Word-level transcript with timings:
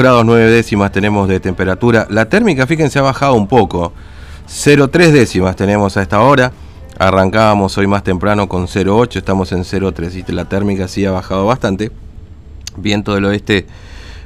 grados 0.00 0.24
9 0.24 0.48
décimas 0.52 0.92
tenemos 0.92 1.26
de 1.26 1.40
temperatura. 1.40 2.06
La 2.08 2.28
térmica, 2.28 2.68
fíjense, 2.68 3.00
ha 3.00 3.02
bajado 3.02 3.34
un 3.34 3.48
poco. 3.48 3.92
0,3 4.46 5.10
décimas 5.10 5.56
tenemos 5.56 5.96
a 5.96 6.02
esta 6.02 6.20
hora. 6.20 6.52
Arrancábamos 7.00 7.76
hoy 7.78 7.88
más 7.88 8.04
temprano 8.04 8.48
con 8.48 8.68
0,8, 8.68 9.16
estamos 9.16 9.50
en 9.50 9.64
0,3 9.64 10.24
y 10.28 10.32
la 10.32 10.44
térmica 10.44 10.86
sí 10.86 11.04
ha 11.04 11.10
bajado 11.10 11.46
bastante. 11.46 11.90
Viento 12.76 13.12
del 13.12 13.24
oeste 13.24 13.66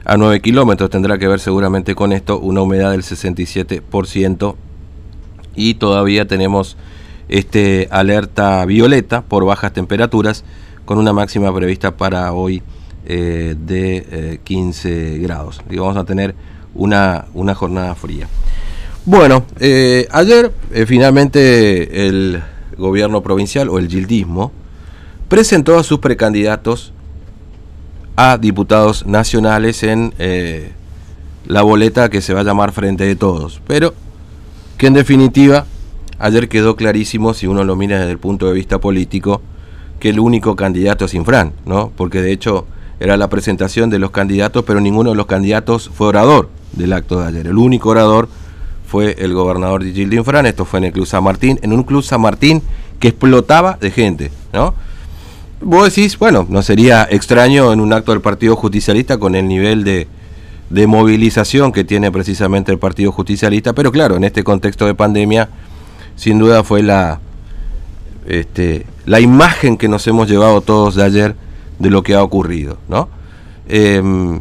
a 0.04 0.18
9 0.18 0.42
kilómetros 0.42 0.90
tendrá 0.90 1.16
que 1.16 1.26
ver 1.26 1.40
seguramente 1.40 1.94
con 1.94 2.12
esto, 2.12 2.38
una 2.38 2.60
humedad 2.60 2.90
del 2.90 3.02
67% 3.02 4.56
y 5.56 5.74
todavía 5.76 6.26
tenemos 6.26 6.76
este 7.30 7.88
alerta 7.90 8.62
violeta 8.66 9.22
por 9.22 9.46
bajas 9.46 9.72
temperaturas 9.72 10.44
con 10.84 10.98
una 10.98 11.14
máxima 11.14 11.50
prevista 11.54 11.96
para 11.96 12.30
hoy 12.34 12.62
eh, 13.04 13.56
de 13.58 14.40
15 14.44 15.16
eh, 15.16 15.18
grados. 15.18 15.60
Y 15.68 15.76
vamos 15.76 15.96
a 15.96 16.04
tener 16.04 16.34
una, 16.74 17.26
una 17.34 17.54
jornada 17.54 17.94
fría. 17.94 18.28
Bueno, 19.04 19.44
eh, 19.58 20.06
ayer 20.12 20.52
finalmente 20.86 22.06
el 22.06 22.42
gobierno 22.78 23.22
provincial 23.22 23.68
o 23.68 23.78
el 23.78 23.88
gildismo 23.88 24.52
presentó 25.28 25.78
a 25.78 25.82
sus 25.82 25.98
precandidatos 25.98 26.92
a 28.14 28.38
diputados 28.38 29.06
nacionales 29.06 29.82
en 29.82 30.12
la 31.46 31.62
boleta 31.62 32.10
que 32.10 32.20
se 32.20 32.34
va 32.34 32.40
a 32.40 32.44
llamar 32.44 32.72
Frente 32.72 33.04
de 33.04 33.16
Todos, 33.16 33.60
pero 33.66 33.94
que 34.76 34.86
en 34.86 34.94
definitiva 34.94 35.66
ayer 36.18 36.48
quedó 36.48 36.76
clarísimo, 36.76 37.34
si 37.34 37.48
uno 37.48 37.64
lo 37.64 37.74
mira 37.74 37.98
desde 37.98 38.12
el 38.12 38.18
punto 38.18 38.46
de 38.46 38.52
vista 38.52 38.78
político, 38.78 39.42
que 39.98 40.10
el 40.10 40.20
único 40.20 40.54
candidato 40.54 41.04
es 41.04 41.14
Infran, 41.14 41.52
¿no? 41.66 41.92
Porque 41.96 42.22
de 42.22 42.32
hecho 42.32 42.66
era 43.00 43.16
la 43.16 43.28
presentación 43.28 43.90
de 43.90 43.98
los 43.98 44.10
candidatos, 44.10 44.64
pero 44.64 44.80
ninguno 44.80 45.10
de 45.10 45.16
los 45.16 45.26
candidatos 45.26 45.90
fue 45.92 46.08
orador 46.08 46.50
del 46.72 46.92
acto 46.92 47.20
de 47.20 47.26
ayer. 47.28 47.46
El 47.46 47.58
único 47.58 47.90
orador 47.90 48.28
fue 48.86 49.16
el 49.18 49.34
gobernador 49.34 49.84
Gildo 49.84 50.16
Infran, 50.16 50.46
esto 50.46 50.64
fue 50.64 50.78
en 50.78 50.84
el 50.84 50.92
Club 50.92 51.06
San 51.06 51.24
Martín, 51.24 51.58
en 51.62 51.72
un 51.72 51.82
Club 51.82 52.02
San 52.02 52.20
Martín 52.20 52.62
que 53.00 53.08
explotaba 53.08 53.78
de 53.80 53.90
gente, 53.90 54.30
¿no? 54.52 54.74
Vos 55.60 55.94
decís, 55.94 56.18
bueno, 56.18 56.44
no 56.48 56.60
sería 56.60 57.06
extraño 57.08 57.72
en 57.72 57.80
un 57.80 57.92
acto 57.92 58.12
del 58.12 58.20
Partido 58.20 58.56
Justicialista 58.56 59.18
con 59.18 59.34
el 59.34 59.46
nivel 59.46 59.84
de, 59.84 60.08
de 60.70 60.86
movilización 60.86 61.70
que 61.70 61.84
tiene 61.84 62.10
precisamente 62.10 62.72
el 62.72 62.78
Partido 62.78 63.12
Justicialista, 63.12 63.72
pero 63.72 63.92
claro, 63.92 64.16
en 64.16 64.24
este 64.24 64.42
contexto 64.42 64.86
de 64.86 64.94
pandemia, 64.94 65.48
sin 66.16 66.38
duda 66.38 66.64
fue 66.64 66.82
la, 66.82 67.20
este, 68.26 68.86
la 69.06 69.20
imagen 69.20 69.76
que 69.76 69.88
nos 69.88 70.06
hemos 70.06 70.28
llevado 70.28 70.60
todos 70.60 70.94
de 70.94 71.04
ayer 71.04 71.34
de 71.78 71.90
lo 71.90 72.02
que 72.02 72.14
ha 72.14 72.22
ocurrido, 72.22 72.78
¿no? 72.88 73.08
Em, 73.68 74.40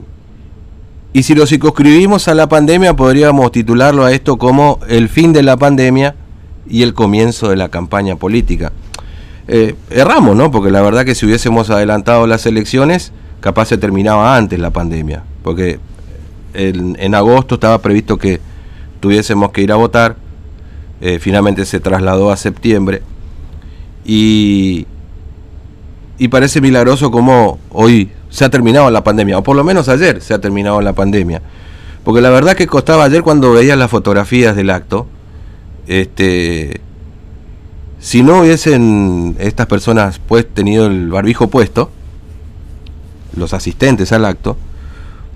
y 1.14 1.24
si 1.24 1.36
lo 1.36 1.46
circunscribimos 1.46 2.28
a 2.28 2.34
la 2.34 2.48
pandemia, 2.48 2.96
podríamos 2.96 3.52
titularlo 3.52 4.06
a 4.06 4.12
esto 4.12 4.38
como 4.38 4.80
el 4.88 5.10
fin 5.10 5.34
de 5.34 5.44
la 5.44 5.58
pandemia 5.58 6.16
y 6.70 6.84
el 6.84 6.94
comienzo 6.94 7.50
de 7.50 7.58
la 7.58 7.70
campaña 7.70 8.16
política. 8.16 8.72
Eh, 9.48 9.76
erramos, 9.90 10.36
¿no? 10.36 10.52
Porque 10.52 10.72
la 10.72 10.82
verdad 10.82 11.04
que 11.04 11.16
si 11.16 11.26
hubiésemos 11.26 11.70
adelantado 11.70 12.28
las 12.28 12.46
elecciones, 12.46 13.12
capaz 13.42 13.66
se 13.66 13.78
terminaba 13.78 14.38
antes 14.38 14.59
la 14.59 14.70
pandemia, 14.70 15.24
porque 15.44 15.80
en 16.54 17.16
agosto 17.16 17.56
estaba 17.56 17.82
previsto 17.82 18.18
que 18.18 18.42
tuviésemos 19.00 19.52
que 19.52 19.62
ir 19.62 19.72
a 19.72 19.76
votar, 19.76 20.16
eh, 21.02 21.18
finalmente 21.20 21.66
se 21.66 21.80
trasladó 21.80 22.32
a 22.32 22.38
septiembre 22.38 23.02
y, 24.06 24.86
y 26.22 26.28
parece 26.28 26.62
milagroso 26.62 27.10
como 27.10 27.58
hoy 27.72 28.12
se 28.30 28.46
ha 28.46 28.50
terminado 28.52 28.92
la 28.92 29.04
pandemia, 29.04 29.40
o 29.40 29.44
por 29.44 29.56
lo 29.56 29.64
menos 29.64 29.90
ayer 29.90 30.22
se 30.22 30.36
ha 30.36 30.40
terminado 30.40 30.80
la 30.80 30.94
pandemia. 30.94 31.42
Porque 32.04 32.22
la 32.22 32.30
verdad 32.30 32.56
que 32.56 32.68
costaba 32.68 33.06
ayer 33.06 33.24
cuando 33.24 33.54
veías 33.54 33.76
las 33.76 33.90
fotografías 33.90 34.56
del 34.56 34.70
acto, 34.70 35.08
este, 35.88 36.80
si 38.00 38.22
no 38.22 38.42
hubiesen 38.42 39.36
estas 39.40 39.66
personas 39.66 40.22
pues 40.28 40.48
tenido 40.48 40.86
el 40.86 41.10
barbijo 41.10 41.48
puesto, 41.48 41.90
los 43.36 43.56
asistentes 43.56 44.12
al 44.12 44.26
acto, 44.26 44.58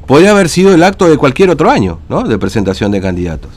podría 0.05 0.29
haber 0.29 0.49
sido 0.49 0.71
el 0.71 0.83
acto 0.83 1.09
de 1.09 1.17
cualquier 1.17 1.49
otro 1.49 1.71
año, 1.71 1.97
¿no? 2.09 2.21
De 2.25 2.37
presentación 2.37 2.91
de 2.91 3.01
candidatos. 3.01 3.49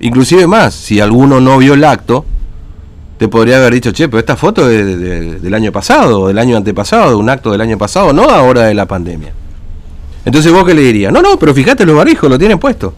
Inclusive 0.00 0.46
más, 0.46 0.74
si 0.74 1.00
alguno 1.00 1.40
no 1.40 1.56
vio 1.56 1.72
el 1.72 1.84
acto, 1.84 2.26
te 3.20 3.28
podría 3.28 3.58
haber 3.58 3.74
dicho, 3.74 3.92
che, 3.92 4.08
pero 4.08 4.18
esta 4.18 4.34
foto 4.34 4.70
es 4.70 5.42
del 5.42 5.52
año 5.52 5.70
pasado, 5.70 6.28
del 6.28 6.38
año 6.38 6.56
antepasado, 6.56 7.18
un 7.18 7.28
acto 7.28 7.52
del 7.52 7.60
año 7.60 7.76
pasado, 7.76 8.14
no 8.14 8.22
ahora 8.22 8.62
de 8.62 8.72
la 8.72 8.86
pandemia. 8.86 9.34
Entonces 10.24 10.50
vos 10.50 10.64
qué 10.64 10.72
le 10.72 10.80
dirías, 10.80 11.12
no, 11.12 11.20
no, 11.20 11.38
pero 11.38 11.52
fíjate 11.52 11.84
los 11.84 11.94
barbijos, 11.94 12.30
lo 12.30 12.38
tienen 12.38 12.58
puesto. 12.58 12.94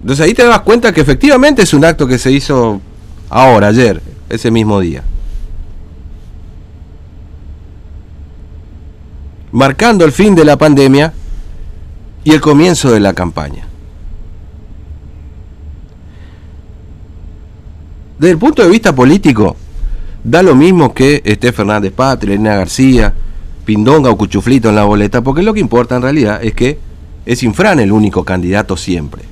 Entonces 0.00 0.24
ahí 0.24 0.32
te 0.32 0.42
das 0.42 0.60
cuenta 0.60 0.90
que 0.90 1.02
efectivamente 1.02 1.60
es 1.60 1.74
un 1.74 1.84
acto 1.84 2.06
que 2.06 2.16
se 2.16 2.32
hizo 2.32 2.80
ahora, 3.28 3.66
ayer, 3.66 4.00
ese 4.30 4.50
mismo 4.50 4.80
día. 4.80 5.02
Marcando 9.50 10.06
el 10.06 10.12
fin 10.12 10.34
de 10.34 10.46
la 10.46 10.56
pandemia 10.56 11.12
y 12.24 12.32
el 12.32 12.40
comienzo 12.40 12.90
de 12.90 13.00
la 13.00 13.12
campaña. 13.12 13.66
Desde 18.22 18.34
el 18.34 18.38
punto 18.38 18.62
de 18.62 18.68
vista 18.68 18.94
político, 18.94 19.56
da 20.22 20.44
lo 20.44 20.54
mismo 20.54 20.94
que 20.94 21.22
esté 21.24 21.50
Fernández 21.50 21.92
Patria, 21.92 22.34
Elena 22.34 22.54
García, 22.54 23.12
Pindonga 23.64 24.10
o 24.10 24.16
Cuchuflito 24.16 24.68
en 24.68 24.76
la 24.76 24.84
boleta, 24.84 25.22
porque 25.22 25.42
lo 25.42 25.52
que 25.52 25.58
importa 25.58 25.96
en 25.96 26.02
realidad 26.02 26.38
es 26.40 26.54
que 26.54 26.78
es 27.26 27.42
Infran 27.42 27.80
el 27.80 27.90
único 27.90 28.22
candidato 28.22 28.76
siempre. 28.76 29.24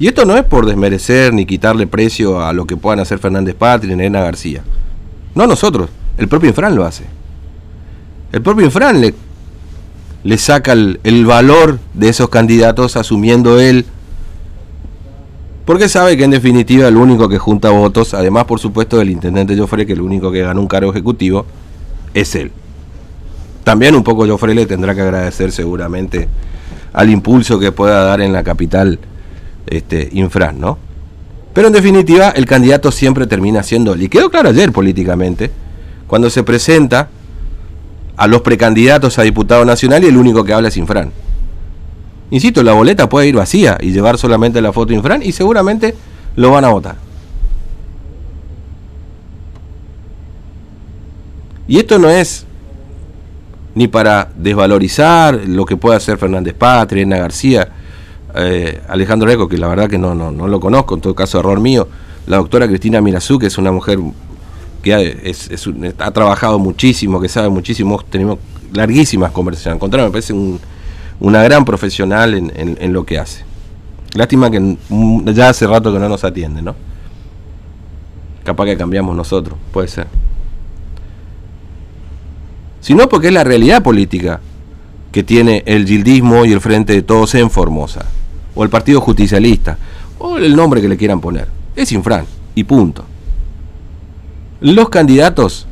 Y 0.00 0.08
esto 0.08 0.24
no 0.24 0.36
es 0.36 0.42
por 0.42 0.66
desmerecer 0.66 1.32
ni 1.32 1.46
quitarle 1.46 1.86
precio 1.86 2.44
a 2.44 2.52
lo 2.52 2.66
que 2.66 2.76
puedan 2.76 2.98
hacer 2.98 3.20
Fernández 3.20 3.54
Patria 3.54 3.94
Elena 3.94 4.20
García. 4.20 4.64
No 5.36 5.46
nosotros, 5.46 5.90
el 6.18 6.26
propio 6.26 6.48
Infran 6.48 6.74
lo 6.74 6.84
hace. 6.84 7.04
El 8.32 8.42
propio 8.42 8.64
Infran 8.64 9.00
le, 9.00 9.14
le 10.24 10.38
saca 10.38 10.72
el 10.72 11.24
valor 11.24 11.78
de 11.94 12.08
esos 12.08 12.30
candidatos 12.30 12.96
asumiendo 12.96 13.60
él 13.60 13.86
porque 15.70 15.88
sabe 15.88 16.16
que 16.16 16.24
en 16.24 16.32
definitiva 16.32 16.88
el 16.88 16.96
único 16.96 17.28
que 17.28 17.38
junta 17.38 17.70
votos, 17.70 18.12
además 18.12 18.44
por 18.44 18.58
supuesto 18.58 18.98
del 18.98 19.08
intendente 19.08 19.56
Joffre, 19.56 19.86
que 19.86 19.92
el 19.92 20.00
único 20.00 20.32
que 20.32 20.40
gana 20.40 20.58
un 20.58 20.66
cargo 20.66 20.90
ejecutivo, 20.90 21.46
es 22.12 22.34
él. 22.34 22.50
También 23.62 23.94
un 23.94 24.02
poco 24.02 24.26
Joffre 24.26 24.52
le 24.52 24.66
tendrá 24.66 24.96
que 24.96 25.02
agradecer 25.02 25.52
seguramente 25.52 26.26
al 26.92 27.08
impulso 27.08 27.60
que 27.60 27.70
pueda 27.70 28.02
dar 28.02 28.20
en 28.20 28.32
la 28.32 28.42
capital 28.42 28.98
este, 29.68 30.08
Infran, 30.10 30.58
¿no? 30.58 30.76
Pero 31.54 31.68
en 31.68 31.72
definitiva 31.72 32.30
el 32.30 32.46
candidato 32.46 32.90
siempre 32.90 33.28
termina 33.28 33.62
siendo 33.62 33.92
él. 33.92 34.02
Y 34.02 34.08
quedó 34.08 34.28
claro 34.28 34.48
ayer 34.48 34.72
políticamente, 34.72 35.52
cuando 36.08 36.30
se 36.30 36.42
presenta 36.42 37.10
a 38.16 38.26
los 38.26 38.40
precandidatos 38.40 39.20
a 39.20 39.22
diputado 39.22 39.64
nacional 39.64 40.02
y 40.02 40.08
el 40.08 40.16
único 40.16 40.42
que 40.42 40.52
habla 40.52 40.66
es 40.66 40.76
Infran. 40.76 41.12
Insisto, 42.30 42.62
la 42.62 42.72
boleta 42.72 43.08
puede 43.08 43.28
ir 43.28 43.36
vacía 43.36 43.76
y 43.80 43.90
llevar 43.90 44.16
solamente 44.16 44.60
la 44.60 44.72
foto 44.72 44.92
Infran 44.92 45.22
y 45.22 45.32
seguramente 45.32 45.94
lo 46.36 46.50
van 46.50 46.64
a 46.64 46.68
votar. 46.68 46.96
Y 51.66 51.78
esto 51.78 51.98
no 51.98 52.08
es 52.08 52.46
ni 53.74 53.88
para 53.88 54.30
desvalorizar 54.36 55.40
lo 55.46 55.64
que 55.64 55.76
puede 55.76 55.96
hacer 55.96 56.18
Fernández 56.18 56.54
Patria, 56.54 57.02
Elena 57.02 57.18
García, 57.18 57.68
eh, 58.34 58.80
Alejandro 58.88 59.28
Reco, 59.28 59.48
que 59.48 59.56
la 59.56 59.68
verdad 59.68 59.88
que 59.88 59.98
no, 59.98 60.14
no, 60.14 60.30
no, 60.30 60.48
lo 60.48 60.60
conozco, 60.60 60.94
en 60.94 61.00
todo 61.00 61.14
caso 61.14 61.38
error 61.38 61.60
mío, 61.60 61.88
la 62.26 62.38
doctora 62.38 62.66
Cristina 62.66 63.00
Mirazú, 63.00 63.38
que 63.38 63.46
es 63.46 63.58
una 63.58 63.70
mujer 63.70 63.98
que 64.82 64.94
ha, 64.94 64.98
ha 66.04 66.10
trabajado 66.10 66.58
muchísimo, 66.58 67.20
que 67.20 67.28
sabe 67.28 67.48
muchísimo, 67.48 68.02
tenemos 68.08 68.38
larguísimas 68.72 69.30
conversaciones. 69.30 69.74
Al 69.74 69.80
contrario, 69.80 70.08
me 70.08 70.12
parece 70.12 70.32
un, 70.32 70.58
una 71.20 71.42
gran 71.42 71.64
profesional 71.64 72.34
en, 72.34 72.92
lo 72.92 73.04
que 73.04 73.18
hace. 73.18 73.44
Lástima 74.14 74.50
que 74.50 74.76
ya 75.26 75.50
hace 75.50 75.66
rato 75.66 75.92
que 75.92 75.98
no 75.98 76.08
nos 76.08 76.24
atiende, 76.24 76.62
¿no? 76.62 76.74
Capaz 78.42 78.64
que 78.64 78.76
cambiamos 78.76 79.14
nosotros, 79.14 79.58
puede 79.70 79.88
ser. 79.88 80.06
Sino 82.80 83.08
porque 83.08 83.28
es 83.28 83.34
la 83.34 83.44
realidad 83.44 83.82
política 83.82 84.40
que 85.12 85.22
tiene 85.22 85.62
el 85.66 85.86
gildismo 85.86 86.44
y 86.44 86.52
el 86.52 86.60
Frente 86.60 86.94
de 86.94 87.02
Todos 87.02 87.34
en 87.34 87.50
Formosa, 87.50 88.06
o 88.54 88.64
el 88.64 88.70
Partido 88.70 89.00
Justicialista, 89.00 89.76
o 90.18 90.38
el 90.38 90.56
nombre 90.56 90.80
que 90.80 90.88
le 90.88 90.96
quieran 90.96 91.20
poner. 91.20 91.48
Es 91.76 91.92
Infran, 91.92 92.24
y 92.54 92.64
punto. 92.64 93.04
Los 94.60 94.88
candidatos, 94.88 95.66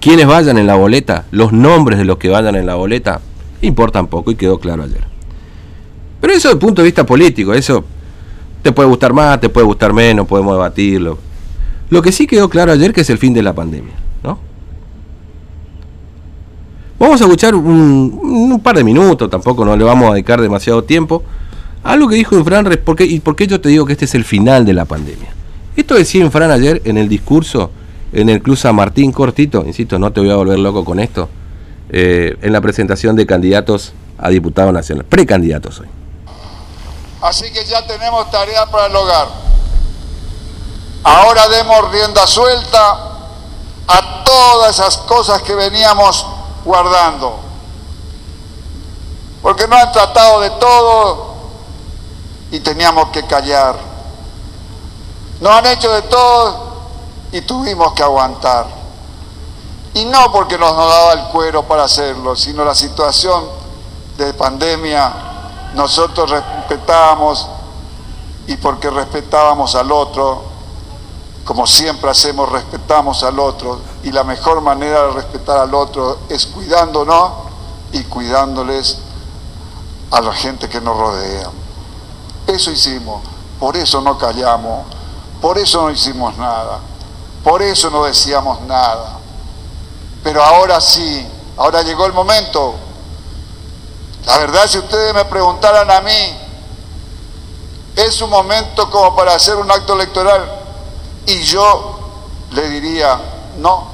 quienes 0.00 0.26
vayan 0.26 0.58
en 0.58 0.66
la 0.66 0.74
boleta, 0.74 1.26
los 1.30 1.52
nombres 1.52 1.98
de 1.98 2.04
los 2.04 2.18
que 2.18 2.28
vayan 2.28 2.56
en 2.56 2.66
la 2.66 2.74
boleta, 2.74 3.20
importan 3.62 4.06
poco 4.06 4.30
y 4.30 4.34
quedó 4.34 4.58
claro 4.58 4.82
ayer. 4.82 5.04
Pero 6.20 6.32
eso 6.32 6.48
desde 6.48 6.52
el 6.52 6.58
punto 6.58 6.82
de 6.82 6.86
vista 6.86 7.04
político, 7.04 7.54
eso 7.54 7.84
te 8.62 8.72
puede 8.72 8.88
gustar 8.88 9.12
más, 9.12 9.40
te 9.40 9.48
puede 9.48 9.66
gustar 9.66 9.92
menos, 9.92 10.26
podemos 10.26 10.54
debatirlo. 10.54 11.18
Lo 11.90 12.02
que 12.02 12.12
sí 12.12 12.26
quedó 12.26 12.48
claro 12.48 12.72
ayer 12.72 12.92
que 12.92 13.02
es 13.02 13.10
el 13.10 13.18
fin 13.18 13.34
de 13.34 13.42
la 13.42 13.54
pandemia, 13.54 13.94
¿no? 14.22 14.38
Vamos 16.98 17.20
a 17.20 17.24
escuchar 17.24 17.54
un, 17.54 18.60
par 18.62 18.76
de 18.76 18.84
minutos, 18.84 19.28
tampoco 19.28 19.64
no 19.64 19.76
le 19.76 19.84
vamos 19.84 20.10
a 20.10 20.14
dedicar 20.14 20.40
demasiado 20.40 20.84
tiempo. 20.84 21.24
Algo 21.82 22.08
que 22.08 22.14
dijo 22.14 22.38
Infran, 22.38 22.78
porque, 22.84 23.04
y 23.04 23.18
por 23.18 23.34
qué 23.34 23.48
yo 23.48 23.60
te 23.60 23.68
digo 23.68 23.84
que 23.84 23.92
este 23.92 24.04
es 24.04 24.14
el 24.14 24.24
final 24.24 24.64
de 24.64 24.72
la 24.72 24.84
pandemia. 24.84 25.34
Esto 25.74 25.96
decía 25.96 26.24
Infran 26.24 26.50
ayer 26.52 26.80
en 26.84 26.98
el 26.98 27.08
discurso 27.08 27.72
en 28.12 28.28
el 28.28 28.42
Club 28.42 28.56
San 28.56 28.76
Martín, 28.76 29.10
cortito, 29.10 29.64
insisto, 29.66 29.98
no 29.98 30.12
te 30.12 30.20
voy 30.20 30.30
a 30.30 30.36
volver 30.36 30.58
loco 30.58 30.84
con 30.84 31.00
esto, 31.00 31.28
eh, 31.92 32.38
en 32.40 32.52
la 32.52 32.60
presentación 32.62 33.14
de 33.16 33.26
candidatos 33.26 33.92
a 34.18 34.30
diputado 34.30 34.72
nacional, 34.72 35.04
precandidatos 35.04 35.80
hoy. 35.80 35.88
Así 37.20 37.52
que 37.52 37.64
ya 37.66 37.86
tenemos 37.86 38.30
tarea 38.30 38.66
para 38.66 38.86
el 38.86 38.96
hogar. 38.96 39.28
Ahora 41.04 41.48
demos 41.48 41.92
rienda 41.92 42.26
suelta 42.26 43.12
a 43.86 44.24
todas 44.24 44.70
esas 44.70 44.96
cosas 44.98 45.42
que 45.42 45.54
veníamos 45.54 46.26
guardando. 46.64 47.38
Porque 49.42 49.68
no 49.68 49.76
han 49.76 49.92
tratado 49.92 50.40
de 50.40 50.50
todo 50.50 51.34
y 52.52 52.60
teníamos 52.60 53.10
que 53.10 53.26
callar. 53.26 53.76
No 55.40 55.50
han 55.50 55.66
hecho 55.66 55.92
de 55.92 56.02
todo 56.02 56.72
y 57.32 57.40
tuvimos 57.42 57.92
que 57.92 58.02
aguantar. 58.02 58.81
Y 59.94 60.04
no 60.06 60.32
porque 60.32 60.56
nos, 60.56 60.74
daba 60.74 61.12
el 61.12 61.24
cuero 61.28 61.64
para 61.64 61.84
hacerlo, 61.84 62.34
sino 62.34 62.64
la 62.64 62.74
situación 62.74 63.44
de 64.16 64.32
pandemia, 64.34 65.12
nosotros 65.74 66.30
respetábamos 66.30 67.46
y 68.46 68.56
porque 68.56 68.90
respetábamos 68.90 69.74
al 69.74 69.92
otro, 69.92 70.44
como 71.44 71.66
siempre 71.66 72.10
hacemos, 72.10 72.50
respetamos 72.50 73.22
al 73.22 73.38
otro 73.38 73.80
y 74.02 74.12
la 74.12 74.24
mejor 74.24 74.60
manera 74.60 75.06
de 75.06 75.12
respetar 75.12 75.58
al 75.58 75.74
otro 75.74 76.20
es 76.28 76.46
cuidándonos 76.46 77.32
y 77.92 78.02
cuidándoles 78.04 78.98
a 80.10 80.20
la 80.20 80.32
gente 80.32 80.68
que 80.68 80.80
nos 80.80 80.96
rodea. 80.96 81.50
Eso 82.46 82.70
hicimos, 82.70 83.22
por 83.58 83.76
eso 83.76 84.00
no 84.00 84.18
callamos, 84.18 84.86
por 85.40 85.58
eso 85.58 85.82
no 85.82 85.90
hicimos 85.90 86.36
nada, 86.36 86.78
por 87.44 87.62
eso 87.62 87.90
no 87.90 88.04
decíamos 88.04 88.60
nada. 88.62 89.18
Pero 90.22 90.42
ahora 90.42 90.80
sí, 90.80 91.26
ahora 91.56 91.82
llegó 91.82 92.06
el 92.06 92.12
momento. 92.12 92.74
La 94.26 94.38
verdad, 94.38 94.66
si 94.68 94.78
ustedes 94.78 95.12
me 95.14 95.24
preguntaran 95.24 95.90
a 95.90 96.00
mí, 96.00 96.38
es 97.96 98.20
un 98.22 98.30
momento 98.30 98.90
como 98.90 99.14
para 99.16 99.34
hacer 99.34 99.56
un 99.56 99.70
acto 99.70 99.94
electoral 99.94 100.48
y 101.26 101.42
yo 101.42 101.98
le 102.52 102.68
diría, 102.68 103.20
no, 103.58 103.88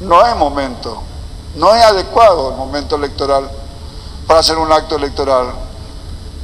no 0.00 0.26
es 0.26 0.36
momento, 0.36 1.02
no 1.54 1.74
es 1.74 1.82
adecuado 1.82 2.50
el 2.50 2.56
momento 2.56 2.96
electoral 2.96 3.50
para 4.26 4.40
hacer 4.40 4.58
un 4.58 4.70
acto 4.72 4.96
electoral 4.96 5.52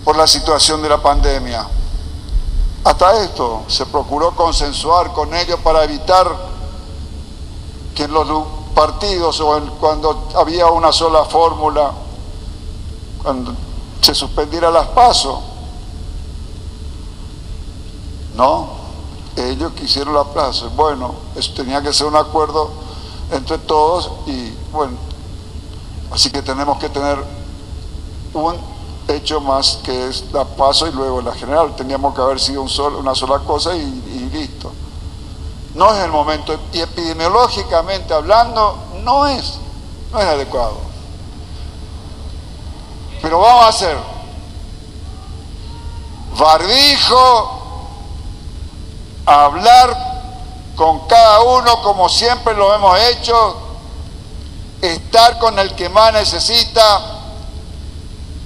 por 0.04 0.16
la 0.16 0.26
situación 0.26 0.80
de 0.82 0.88
la 0.88 1.02
pandemia. 1.02 1.66
Hasta 2.84 3.22
esto 3.22 3.64
se 3.66 3.86
procuró 3.86 4.34
consensuar 4.34 5.12
con 5.12 5.34
ellos 5.34 5.58
para 5.60 5.84
evitar 5.84 6.53
que 7.94 8.05
en 8.05 8.12
los 8.12 8.26
partidos 8.75 9.41
o 9.41 9.61
cuando 9.81 10.29
había 10.35 10.67
una 10.67 10.93
sola 10.93 11.25
fórmula, 11.25 11.93
cuando 13.23 13.55
se 14.00 14.14
suspendiera 14.14 14.70
las 14.70 14.88
pasos, 14.88 15.38
¿no? 18.37 18.85
ellos 19.37 19.73
quisieron 19.73 20.14
la 20.14 20.25
plaza. 20.25 20.67
Bueno, 20.76 21.14
eso 21.37 21.52
tenía 21.55 21.82
que 21.82 21.93
ser 21.93 22.06
un 22.06 22.17
acuerdo 22.17 22.70
entre 23.32 23.58
todos 23.58 24.11
y 24.26 24.52
bueno, 24.73 24.97
así 26.11 26.31
que 26.31 26.43
tenemos 26.43 26.79
que 26.79 26.88
tener 26.88 27.19
un 28.35 28.55
hecho 29.08 29.40
más 29.40 29.81
que 29.82 30.08
es 30.08 30.32
la 30.32 30.44
paso 30.44 30.87
y 30.87 30.93
luego 30.93 31.20
la 31.23 31.32
general. 31.32 31.75
Teníamos 31.76 32.14
que 32.14 32.20
haber 32.20 32.40
sido 32.40 32.62
un 32.62 32.69
solo, 32.69 32.99
una 32.99 33.14
sola 33.14 33.38
cosa 33.40 33.76
y 33.76 34.29
listo. 34.32 34.73
No 35.75 35.93
es 35.93 36.05
el 36.05 36.11
momento, 36.11 36.59
y 36.73 36.81
epidemiológicamente 36.81 38.15
hablando, 38.15 38.79
no 39.03 39.26
es, 39.26 39.55
no 40.12 40.21
es 40.21 40.26
adecuado. 40.26 40.79
Pero 43.21 43.41
vamos 43.41 43.65
a 43.65 43.69
hacer 43.69 43.97
barbijo, 46.38 47.62
hablar 49.26 49.97
con 50.76 51.06
cada 51.06 51.41
uno 51.41 51.82
como 51.82 52.09
siempre 52.09 52.55
lo 52.55 52.75
hemos 52.75 52.99
hecho, 53.00 53.56
estar 54.82 55.38
con 55.38 55.59
el 55.59 55.75
que 55.75 55.88
más 55.88 56.12
necesita 56.12 57.15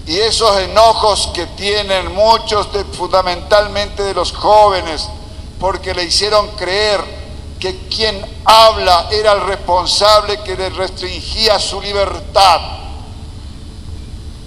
y 0.07 0.19
esos 0.19 0.57
enojos 0.59 1.31
que 1.35 1.47
tienen 1.47 2.15
muchos, 2.15 2.69
fundamentalmente 2.93 4.03
de 4.03 4.15
los 4.15 4.33
jóvenes, 4.33 5.09
porque 5.61 5.95
le 5.95 6.05
hicieron 6.05 6.49
creer 6.53 7.18
que 7.59 7.89
quien 7.89 8.25
habla 8.45 9.09
era 9.11 9.33
el 9.33 9.47
responsable 9.47 10.41
que 10.43 10.57
le 10.57 10.71
restringía 10.71 11.59
su 11.59 11.81
libertad. 11.81 12.61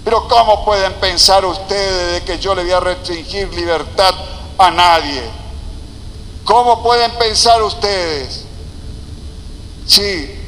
Pero 0.04 0.26
¿cómo 0.28 0.64
pueden 0.64 0.94
pensar 0.94 1.44
ustedes 1.44 2.14
de 2.14 2.24
que 2.24 2.38
yo 2.38 2.54
le 2.54 2.62
voy 2.62 2.72
a 2.72 2.80
restringir 2.80 3.52
libertad 3.54 4.14
a 4.58 4.70
nadie? 4.70 5.22
¿Cómo 6.44 6.82
pueden 6.82 7.12
pensar 7.12 7.62
ustedes 7.62 8.44
si 9.86 10.38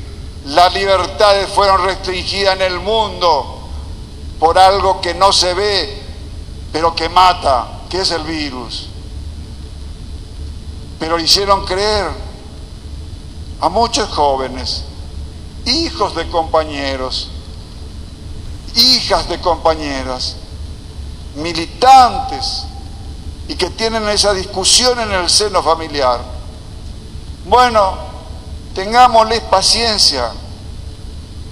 las 0.46 0.72
libertades 0.74 1.48
fueron 1.50 1.84
restringidas 1.84 2.56
en 2.56 2.62
el 2.62 2.80
mundo 2.80 3.60
por 4.40 4.58
algo 4.58 5.00
que 5.00 5.14
no 5.14 5.32
se 5.32 5.54
ve, 5.54 6.02
pero 6.72 6.94
que 6.94 7.08
mata, 7.08 7.82
que 7.88 8.00
es 8.00 8.10
el 8.10 8.24
virus? 8.24 8.88
Pero 10.98 11.20
hicieron 11.20 11.64
creer 11.64 12.23
a 13.60 13.68
muchos 13.68 14.08
jóvenes, 14.10 14.84
hijos 15.64 16.14
de 16.14 16.28
compañeros, 16.28 17.30
hijas 18.74 19.28
de 19.28 19.40
compañeras, 19.40 20.36
militantes, 21.36 22.64
y 23.48 23.56
que 23.56 23.70
tienen 23.70 24.08
esa 24.08 24.32
discusión 24.32 24.98
en 25.00 25.12
el 25.12 25.28
seno 25.28 25.62
familiar. 25.62 26.20
Bueno, 27.46 27.98
tengámosles 28.74 29.40
paciencia 29.42 30.30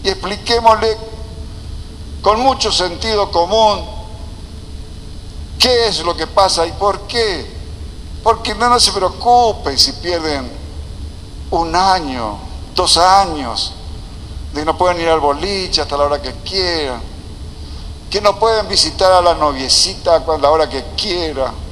y 0.02 0.08
expliquémosle 0.08 0.96
con 2.22 2.40
mucho 2.40 2.72
sentido 2.72 3.30
común 3.30 3.84
qué 5.58 5.88
es 5.88 6.00
lo 6.00 6.16
que 6.16 6.26
pasa 6.26 6.66
y 6.66 6.72
por 6.72 7.06
qué. 7.06 7.60
Porque 8.22 8.54
no, 8.54 8.68
no 8.68 8.80
se 8.80 8.92
preocupen 8.92 9.76
si 9.78 9.92
pierden 9.92 10.61
un 11.52 11.74
año, 11.74 12.38
dos 12.74 12.96
años, 12.96 13.72
de 14.52 14.64
no 14.64 14.76
pueden 14.76 15.00
ir 15.00 15.08
al 15.08 15.20
boliche 15.20 15.80
hasta 15.80 15.96
la 15.96 16.04
hora 16.04 16.20
que 16.20 16.32
quieran, 16.42 17.00
que 18.10 18.20
no 18.20 18.38
pueden 18.38 18.68
visitar 18.68 19.12
a 19.12 19.22
la 19.22 19.34
noviecita 19.34 20.16
a 20.16 20.38
la 20.38 20.50
hora 20.50 20.68
que 20.68 20.84
quieran 20.96 21.62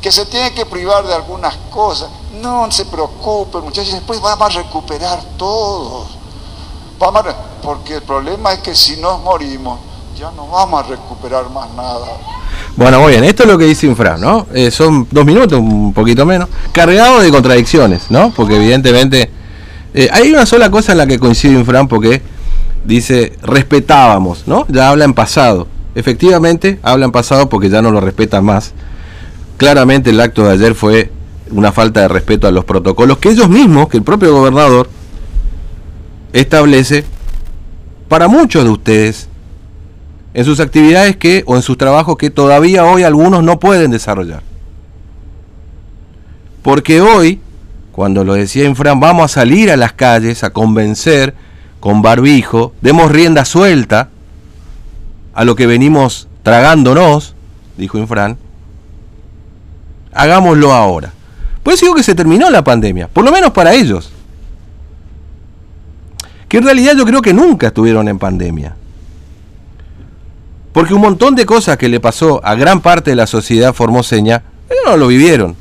que 0.00 0.12
se 0.12 0.26
tiene 0.26 0.52
que 0.52 0.66
privar 0.66 1.06
de 1.06 1.14
algunas 1.14 1.54
cosas. 1.70 2.08
No 2.40 2.70
se 2.70 2.84
preocupen, 2.84 3.62
muchachos, 3.62 3.92
después 3.92 4.20
vamos 4.20 4.54
a 4.54 4.62
recuperar 4.62 5.22
todo. 5.36 6.06
Vamos 6.98 7.24
porque 7.62 7.96
el 7.96 8.02
problema 8.02 8.52
es 8.52 8.60
que 8.60 8.74
si 8.74 8.96
nos 8.96 9.20
morimos, 9.20 9.78
ya 10.16 10.30
no 10.32 10.46
vamos 10.48 10.84
a 10.84 10.88
recuperar 10.88 11.48
más 11.50 11.70
nada. 11.70 12.06
Bueno, 12.78 13.00
muy 13.00 13.10
bien, 13.10 13.24
esto 13.24 13.42
es 13.42 13.48
lo 13.48 13.58
que 13.58 13.64
dice 13.64 13.88
Infran, 13.88 14.20
¿no? 14.20 14.46
Eh, 14.54 14.70
son 14.70 15.08
dos 15.10 15.26
minutos, 15.26 15.58
un 15.58 15.92
poquito 15.92 16.24
menos, 16.24 16.48
cargado 16.70 17.20
de 17.20 17.28
contradicciones, 17.28 18.08
¿no? 18.08 18.32
Porque 18.36 18.54
evidentemente 18.54 19.30
eh, 19.94 20.08
hay 20.12 20.30
una 20.30 20.46
sola 20.46 20.70
cosa 20.70 20.92
en 20.92 20.98
la 20.98 21.08
que 21.08 21.18
coincide 21.18 21.58
Infran 21.58 21.88
porque 21.88 22.22
dice 22.84 23.32
respetábamos, 23.42 24.44
¿no? 24.46 24.64
Ya 24.68 24.90
habla 24.90 25.06
en 25.06 25.12
pasado. 25.12 25.66
Efectivamente, 25.96 26.78
habla 26.84 27.06
en 27.06 27.10
pasado 27.10 27.48
porque 27.48 27.68
ya 27.68 27.82
no 27.82 27.90
lo 27.90 28.00
respetan 28.00 28.44
más 28.44 28.72
claramente 29.56 30.10
el 30.10 30.20
acto 30.20 30.44
de 30.44 30.52
ayer 30.52 30.76
fue 30.76 31.10
una 31.50 31.72
falta 31.72 32.02
de 32.02 32.06
respeto 32.06 32.46
a 32.46 32.52
los 32.52 32.64
protocolos 32.64 33.18
que 33.18 33.30
ellos 33.30 33.48
mismos, 33.48 33.88
que 33.88 33.96
el 33.96 34.04
propio 34.04 34.32
gobernador 34.32 34.88
establece 36.32 37.04
para 38.08 38.28
muchos 38.28 38.62
de 38.62 38.70
ustedes 38.70 39.28
en 40.38 40.44
sus 40.44 40.60
actividades 40.60 41.16
que 41.16 41.42
o 41.46 41.56
en 41.56 41.62
sus 41.62 41.76
trabajos 41.76 42.16
que 42.16 42.30
todavía 42.30 42.84
hoy 42.84 43.02
algunos 43.02 43.42
no 43.42 43.58
pueden 43.58 43.90
desarrollar. 43.90 44.44
Porque 46.62 47.00
hoy, 47.00 47.40
cuando 47.90 48.22
lo 48.22 48.34
decía 48.34 48.64
Infran, 48.64 49.00
vamos 49.00 49.24
a 49.24 49.34
salir 49.34 49.68
a 49.68 49.76
las 49.76 49.94
calles 49.94 50.44
a 50.44 50.50
convencer 50.50 51.34
con 51.80 52.02
barbijo, 52.02 52.72
demos 52.82 53.10
rienda 53.10 53.44
suelta 53.44 54.10
a 55.34 55.44
lo 55.44 55.56
que 55.56 55.66
venimos 55.66 56.28
tragándonos, 56.44 57.34
dijo 57.76 57.98
Infran, 57.98 58.38
hagámoslo 60.12 60.72
ahora. 60.72 61.12
Por 61.64 61.74
eso 61.74 61.86
digo 61.86 61.96
que 61.96 62.04
se 62.04 62.14
terminó 62.14 62.48
la 62.48 62.62
pandemia, 62.62 63.08
por 63.08 63.24
lo 63.24 63.32
menos 63.32 63.50
para 63.50 63.74
ellos. 63.74 64.12
que 66.48 66.58
en 66.58 66.64
realidad 66.64 66.94
yo 66.96 67.04
creo 67.04 67.22
que 67.22 67.34
nunca 67.34 67.66
estuvieron 67.66 68.06
en 68.06 68.20
pandemia. 68.20 68.77
Porque 70.78 70.94
un 70.94 71.00
montón 71.00 71.34
de 71.34 71.44
cosas 71.44 71.76
que 71.76 71.88
le 71.88 71.98
pasó 71.98 72.40
a 72.44 72.54
gran 72.54 72.80
parte 72.80 73.10
de 73.10 73.16
la 73.16 73.26
sociedad 73.26 73.74
formoseña, 73.74 74.44
ellos 74.70 74.84
no 74.86 74.96
lo 74.96 75.08
vivieron. 75.08 75.56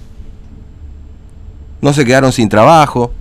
No 1.82 1.92
se 1.92 2.06
quedaron 2.06 2.32
sin 2.32 2.50
trabajo. 2.50 3.12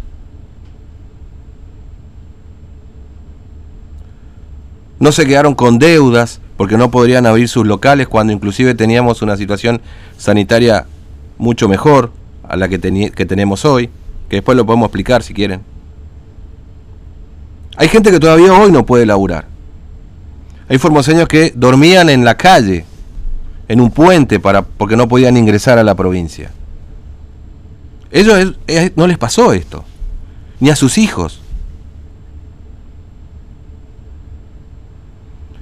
No 5.00 5.10
se 5.10 5.24
quedaron 5.24 5.54
con 5.54 5.78
deudas 5.78 6.42
porque 6.58 6.76
no 6.76 6.90
podrían 6.90 7.24
abrir 7.24 7.48
sus 7.48 7.66
locales 7.66 8.08
cuando 8.08 8.34
inclusive 8.34 8.74
teníamos 8.74 9.22
una 9.22 9.38
situación 9.38 9.80
sanitaria 10.18 10.84
mucho 11.38 11.66
mejor 11.66 12.12
a 12.46 12.56
la 12.56 12.68
que, 12.68 12.78
que 13.10 13.24
tenemos 13.24 13.64
hoy, 13.64 13.88
que 14.28 14.36
después 14.36 14.54
lo 14.54 14.66
podemos 14.66 14.88
explicar 14.88 15.22
si 15.22 15.32
quieren. 15.32 15.62
Hay 17.78 17.88
gente 17.88 18.10
que 18.10 18.20
todavía 18.20 18.52
hoy 18.52 18.70
no 18.70 18.84
puede 18.84 19.06
laburar. 19.06 19.55
Hay 20.68 20.78
formoseños 20.78 21.28
que 21.28 21.52
dormían 21.54 22.08
en 22.10 22.24
la 22.24 22.36
calle, 22.36 22.84
en 23.68 23.80
un 23.80 23.90
puente, 23.90 24.40
para, 24.40 24.62
porque 24.62 24.96
no 24.96 25.08
podían 25.08 25.36
ingresar 25.36 25.78
a 25.78 25.84
la 25.84 25.94
provincia. 25.94 26.50
Ellos 28.10 28.56
no 28.96 29.06
les 29.06 29.18
pasó 29.18 29.52
esto, 29.52 29.84
ni 30.60 30.70
a 30.70 30.76
sus 30.76 30.98
hijos. 30.98 31.40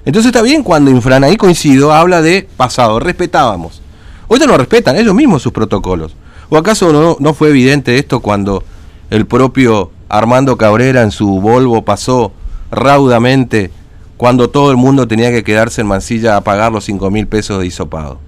Entonces 0.05 0.27
está 0.27 0.43
bien 0.43 0.63
cuando 0.63 0.91
Infran, 0.91 1.23
ahí 1.23 1.35
coincido, 1.35 1.91
habla 1.91 2.21
de 2.21 2.47
pasado, 2.57 2.99
respetábamos. 2.99 3.81
Hoy 4.27 4.39
no 4.39 4.57
respetan 4.57 4.95
ellos 4.95 5.15
mismos 5.15 5.41
sus 5.41 5.51
protocolos. 5.51 6.15
¿O 6.49 6.57
acaso 6.57 6.91
no, 6.93 7.17
no 7.19 7.33
fue 7.33 7.49
evidente 7.49 7.97
esto 7.97 8.19
cuando 8.19 8.63
el 9.09 9.25
propio 9.25 9.91
Armando 10.09 10.57
Cabrera 10.57 11.01
en 11.01 11.11
su 11.11 11.41
Volvo 11.41 11.83
pasó 11.83 12.31
raudamente 12.71 13.71
cuando 14.17 14.49
todo 14.49 14.71
el 14.71 14.77
mundo 14.77 15.07
tenía 15.07 15.31
que 15.31 15.43
quedarse 15.43 15.81
en 15.81 15.87
Mansilla 15.87 16.37
a 16.37 16.41
pagar 16.41 16.71
los 16.71 16.85
5 16.85 17.11
mil 17.11 17.27
pesos 17.27 17.59
de 17.59 17.67
hisopado? 17.67 18.19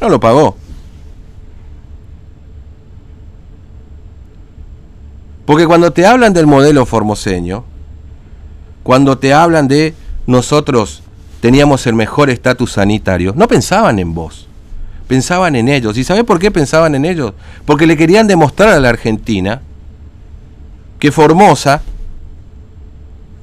No 0.00 0.08
lo 0.08 0.20
pagó. 0.20 0.56
Porque 5.46 5.66
cuando 5.66 5.92
te 5.92 6.06
hablan 6.06 6.32
del 6.32 6.46
modelo 6.46 6.86
formoseño, 6.86 7.64
cuando 8.82 9.18
te 9.18 9.34
hablan 9.34 9.66
de 9.66 9.94
nosotros 10.26 11.02
teníamos 11.40 11.86
el 11.86 11.94
mejor 11.94 12.30
estatus 12.30 12.72
sanitario, 12.72 13.32
no 13.34 13.48
pensaban 13.48 13.98
en 13.98 14.14
vos, 14.14 14.46
pensaban 15.08 15.56
en 15.56 15.68
ellos. 15.68 15.96
¿Y 15.96 16.04
sabés 16.04 16.24
por 16.24 16.38
qué 16.38 16.50
pensaban 16.50 16.94
en 16.94 17.04
ellos? 17.04 17.32
Porque 17.64 17.86
le 17.86 17.96
querían 17.96 18.26
demostrar 18.26 18.68
a 18.68 18.80
la 18.80 18.90
Argentina 18.90 19.60
que 21.00 21.10
Formosa 21.10 21.82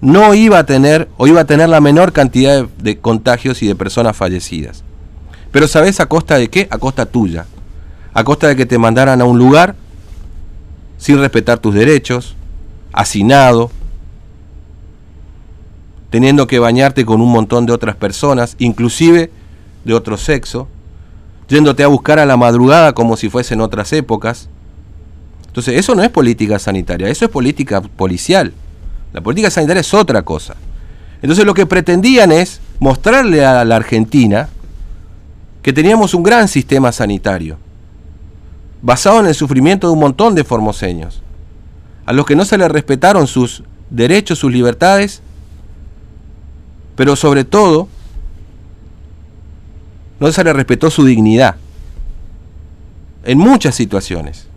no 0.01 0.33
iba 0.33 0.59
a 0.59 0.65
tener 0.65 1.07
o 1.17 1.27
iba 1.27 1.41
a 1.41 1.45
tener 1.45 1.69
la 1.69 1.81
menor 1.81 2.13
cantidad 2.13 2.65
de, 2.77 2.97
contagios 2.99 3.61
y 3.63 3.67
de 3.67 3.75
personas 3.75 4.15
fallecidas. 4.15 4.83
Pero 5.51 5.67
¿sabés 5.67 5.99
a 5.99 6.05
costa 6.05 6.37
de 6.37 6.49
qué? 6.49 6.67
A 6.69 6.77
costa 6.77 7.05
tuya. 7.05 7.45
A 8.13 8.23
costa 8.23 8.47
de 8.47 8.55
que 8.55 8.65
te 8.65 8.77
mandaran 8.77 9.21
a 9.21 9.25
un 9.25 9.37
lugar 9.37 9.75
sin 10.97 11.19
respetar 11.19 11.59
tus 11.59 11.73
derechos, 11.73 12.35
hacinado, 12.91 13.71
teniendo 16.09 16.47
que 16.47 16.59
bañarte 16.59 17.05
con 17.05 17.21
un 17.21 17.31
montón 17.31 17.65
de 17.65 17.73
otras 17.73 17.95
personas, 17.95 18.55
inclusive 18.59 19.31
de 19.83 19.93
otro 19.93 20.17
sexo, 20.17 20.67
yéndote 21.47 21.83
a 21.83 21.87
buscar 21.87 22.19
a 22.19 22.25
la 22.25 22.37
madrugada 22.37 22.93
como 22.93 23.17
si 23.17 23.29
fuesen 23.29 23.61
otras 23.61 23.93
épocas. 23.93 24.49
Entonces, 25.47 25.75
eso 25.75 25.95
no 25.95 26.03
es 26.03 26.09
política 26.09 26.59
sanitaria, 26.59 27.07
eso 27.09 27.25
es 27.25 27.31
política 27.31 27.81
policial. 27.81 28.53
La 29.13 29.21
política 29.21 29.49
sanitaria 29.49 29.81
es 29.81 29.93
otra 29.93 30.21
cosa. 30.23 30.55
Entonces, 31.21 31.45
lo 31.45 31.53
que 31.53 31.65
pretendían 31.65 32.31
es 32.31 32.59
mostrarle 32.79 33.45
a 33.45 33.65
la 33.65 33.75
Argentina 33.75 34.49
que 35.61 35.73
teníamos 35.73 36.13
un 36.13 36.23
gran 36.23 36.47
sistema 36.47 36.91
sanitario, 36.91 37.57
basado 38.81 39.19
en 39.19 39.25
el 39.25 39.35
sufrimiento 39.35 39.87
de 39.87 39.93
un 39.93 39.99
montón 39.99 40.35
de 40.35 40.43
formoseños, 40.43 41.21
a 42.05 42.13
los 42.13 42.25
que 42.25 42.35
no 42.35 42.45
se 42.45 42.57
les 42.57 42.69
respetaron 42.69 43.27
sus 43.27 43.63
derechos, 43.89 44.39
sus 44.39 44.51
libertades, 44.51 45.21
pero 46.95 47.15
sobre 47.15 47.43
todo 47.43 47.87
no 50.19 50.31
se 50.31 50.43
le 50.43 50.53
respetó 50.53 50.89
su 50.89 51.05
dignidad 51.05 51.55
en 53.23 53.37
muchas 53.37 53.75
situaciones. 53.75 54.47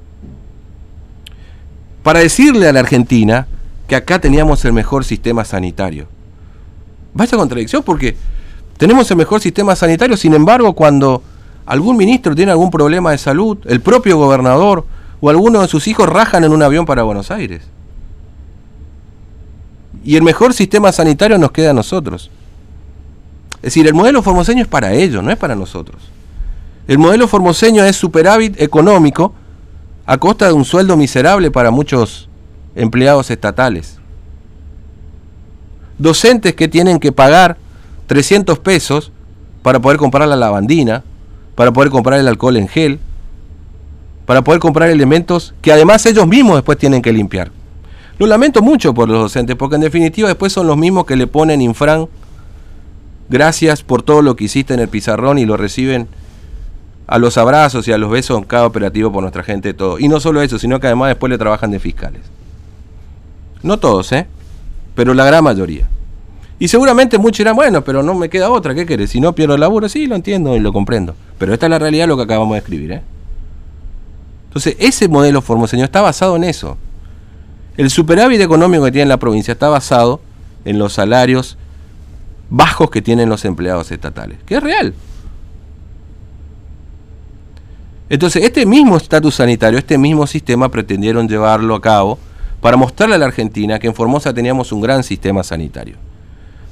Para 2.02 2.20
decirle 2.20 2.68
a 2.68 2.72
la 2.72 2.80
Argentina 2.80 3.46
que 3.90 3.96
acá 3.96 4.20
teníamos 4.20 4.64
el 4.64 4.72
mejor 4.72 5.04
sistema 5.04 5.44
sanitario. 5.44 6.06
Vaya 7.12 7.36
contradicción 7.36 7.82
porque 7.82 8.16
tenemos 8.76 9.10
el 9.10 9.16
mejor 9.16 9.40
sistema 9.40 9.74
sanitario, 9.74 10.16
sin 10.16 10.32
embargo, 10.32 10.74
cuando 10.74 11.24
algún 11.66 11.96
ministro 11.96 12.36
tiene 12.36 12.52
algún 12.52 12.70
problema 12.70 13.10
de 13.10 13.18
salud, 13.18 13.58
el 13.64 13.80
propio 13.80 14.16
gobernador 14.16 14.86
o 15.20 15.28
alguno 15.28 15.60
de 15.60 15.66
sus 15.66 15.88
hijos 15.88 16.08
rajan 16.08 16.44
en 16.44 16.52
un 16.52 16.62
avión 16.62 16.86
para 16.86 17.02
Buenos 17.02 17.32
Aires. 17.32 17.62
Y 20.04 20.14
el 20.14 20.22
mejor 20.22 20.54
sistema 20.54 20.92
sanitario 20.92 21.36
nos 21.36 21.50
queda 21.50 21.70
a 21.70 21.74
nosotros. 21.74 22.30
Es 23.56 23.74
decir, 23.74 23.88
el 23.88 23.94
modelo 23.94 24.22
formoseño 24.22 24.62
es 24.62 24.68
para 24.68 24.92
ellos, 24.92 25.20
no 25.20 25.32
es 25.32 25.36
para 25.36 25.56
nosotros. 25.56 26.00
El 26.86 26.98
modelo 26.98 27.26
formoseño 27.26 27.84
es 27.84 27.96
superávit 27.96 28.60
económico 28.60 29.34
a 30.06 30.16
costa 30.18 30.46
de 30.46 30.52
un 30.52 30.64
sueldo 30.64 30.96
miserable 30.96 31.50
para 31.50 31.72
muchos 31.72 32.29
empleados 32.74 33.30
estatales. 33.30 33.98
Docentes 35.98 36.54
que 36.54 36.68
tienen 36.68 36.98
que 36.98 37.12
pagar 37.12 37.56
300 38.06 38.58
pesos 38.58 39.12
para 39.62 39.80
poder 39.80 39.98
comprar 39.98 40.26
la 40.28 40.36
lavandina, 40.36 41.04
para 41.54 41.72
poder 41.72 41.90
comprar 41.90 42.18
el 42.20 42.28
alcohol 42.28 42.56
en 42.56 42.68
gel, 42.68 42.98
para 44.26 44.42
poder 44.42 44.60
comprar 44.60 44.90
elementos 44.90 45.54
que 45.60 45.72
además 45.72 46.06
ellos 46.06 46.26
mismos 46.26 46.56
después 46.56 46.78
tienen 46.78 47.02
que 47.02 47.12
limpiar. 47.12 47.50
Lo 48.18 48.26
lamento 48.26 48.62
mucho 48.62 48.94
por 48.94 49.08
los 49.08 49.18
docentes, 49.18 49.56
porque 49.56 49.76
en 49.76 49.82
definitiva 49.82 50.28
después 50.28 50.52
son 50.52 50.66
los 50.66 50.76
mismos 50.76 51.06
que 51.06 51.16
le 51.16 51.26
ponen 51.26 51.60
infran 51.60 52.08
Gracias 53.30 53.84
por 53.84 54.02
todo 54.02 54.22
lo 54.22 54.34
que 54.34 54.44
hiciste 54.44 54.74
en 54.74 54.80
el 54.80 54.88
pizarrón 54.88 55.38
y 55.38 55.46
lo 55.46 55.56
reciben 55.56 56.08
a 57.06 57.16
los 57.18 57.38
abrazos 57.38 57.86
y 57.86 57.92
a 57.92 57.98
los 57.98 58.10
besos 58.10 58.36
en 58.36 58.42
cada 58.42 58.66
operativo 58.66 59.12
por 59.12 59.22
nuestra 59.22 59.44
gente 59.44 59.72
todo. 59.72 60.00
Y 60.00 60.08
no 60.08 60.18
solo 60.18 60.42
eso, 60.42 60.58
sino 60.58 60.80
que 60.80 60.88
además 60.88 61.10
después 61.10 61.30
le 61.30 61.38
trabajan 61.38 61.70
de 61.70 61.78
fiscales. 61.78 62.22
No 63.62 63.78
todos, 63.78 64.12
¿eh? 64.12 64.26
Pero 64.94 65.14
la 65.14 65.24
gran 65.24 65.44
mayoría. 65.44 65.88
Y 66.58 66.68
seguramente 66.68 67.16
muchos 67.16 67.38
dirán, 67.38 67.56
bueno, 67.56 67.82
pero 67.82 68.02
no 68.02 68.14
me 68.14 68.28
queda 68.28 68.50
otra, 68.50 68.74
¿qué 68.74 68.84
querés? 68.84 69.10
Si 69.10 69.20
no 69.20 69.34
pierdo 69.34 69.54
el 69.54 69.60
laburo, 69.60 69.88
sí, 69.88 70.06
lo 70.06 70.14
entiendo 70.14 70.54
y 70.56 70.60
lo 70.60 70.72
comprendo. 70.72 71.14
Pero 71.38 71.54
esta 71.54 71.66
es 71.66 71.70
la 71.70 71.78
realidad 71.78 72.06
lo 72.06 72.16
que 72.16 72.24
acabamos 72.24 72.52
de 72.52 72.58
escribir, 72.58 72.92
¿eh? 72.92 73.02
Entonces, 74.48 74.76
ese 74.78 75.08
modelo 75.08 75.40
formoseño 75.42 75.84
está 75.84 76.00
basado 76.00 76.36
en 76.36 76.44
eso. 76.44 76.76
El 77.76 77.88
superávit 77.88 78.40
económico 78.40 78.84
que 78.84 78.92
tiene 78.92 79.08
la 79.08 79.16
provincia 79.16 79.52
está 79.52 79.68
basado 79.68 80.20
en 80.64 80.78
los 80.78 80.92
salarios 80.92 81.56
bajos 82.50 82.90
que 82.90 83.00
tienen 83.00 83.28
los 83.28 83.44
empleados 83.44 83.90
estatales, 83.90 84.38
que 84.44 84.56
es 84.56 84.62
real. 84.62 84.92
Entonces, 88.10 88.42
este 88.44 88.66
mismo 88.66 88.96
estatus 88.96 89.36
sanitario, 89.36 89.78
este 89.78 89.96
mismo 89.96 90.26
sistema 90.26 90.68
pretendieron 90.68 91.28
llevarlo 91.28 91.76
a 91.76 91.80
cabo 91.80 92.18
para 92.60 92.76
mostrarle 92.76 93.14
a 93.14 93.18
la 93.18 93.26
Argentina 93.26 93.78
que 93.78 93.86
en 93.86 93.94
Formosa 93.94 94.34
teníamos 94.34 94.72
un 94.72 94.80
gran 94.80 95.02
sistema 95.02 95.42
sanitario, 95.42 95.96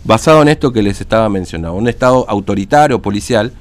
basado 0.05 0.43
en 0.43 0.49
esto 0.49 0.73
que 0.73 0.83
les 0.83 1.01
estaba 1.01 1.29
mencionando, 1.29 1.77
un 1.77 1.89
estado 1.89 2.29
autoritario, 2.29 3.01
policial, 3.01 3.53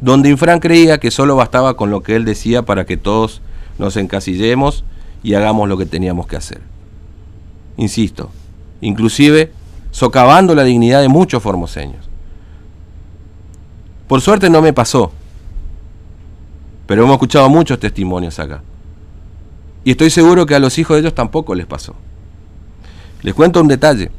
donde 0.00 0.28
Infran 0.28 0.60
creía 0.60 0.98
que 0.98 1.10
solo 1.10 1.36
bastaba 1.36 1.76
con 1.76 1.90
lo 1.90 2.02
que 2.02 2.16
él 2.16 2.24
decía 2.24 2.62
para 2.62 2.84
que 2.84 2.96
todos 2.96 3.40
nos 3.78 3.96
encasillemos 3.96 4.84
y 5.22 5.34
hagamos 5.34 5.68
lo 5.68 5.78
que 5.78 5.86
teníamos 5.86 6.26
que 6.26 6.36
hacer. 6.36 6.60
Insisto, 7.76 8.30
inclusive 8.80 9.52
socavando 9.90 10.54
la 10.54 10.64
dignidad 10.64 11.00
de 11.00 11.08
muchos 11.08 11.42
formoseños. 11.42 12.08
Por 14.08 14.20
suerte 14.20 14.50
no 14.50 14.60
me 14.60 14.72
pasó, 14.72 15.12
pero 16.86 17.02
hemos 17.02 17.14
escuchado 17.14 17.48
muchos 17.48 17.78
testimonios 17.78 18.38
acá. 18.38 18.62
Y 19.86 19.92
estoy 19.92 20.10
seguro 20.10 20.46
que 20.46 20.56
a 20.56 20.58
los 20.58 20.78
hijos 20.78 20.96
de 20.96 21.02
ellos 21.02 21.14
tampoco 21.14 21.54
les 21.54 21.64
pasó. 21.64 21.94
Les 23.22 23.32
cuento 23.34 23.60
un 23.60 23.68
detalle. 23.68 24.10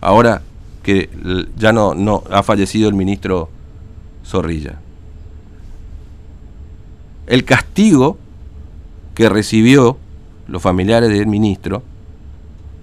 Ahora 0.00 0.40
que 0.82 1.10
ya 1.58 1.74
no, 1.74 2.24
ha 2.30 2.42
fallecido 2.42 2.88
el 2.88 2.94
ministro 2.94 3.50
Zorrilla. 4.24 4.76
El 7.26 7.44
castigo 7.44 8.16
que 9.14 9.28
recibió 9.28 9.98
los 10.48 10.62
familiares 10.62 11.10
del 11.10 11.26
ministro 11.26 11.82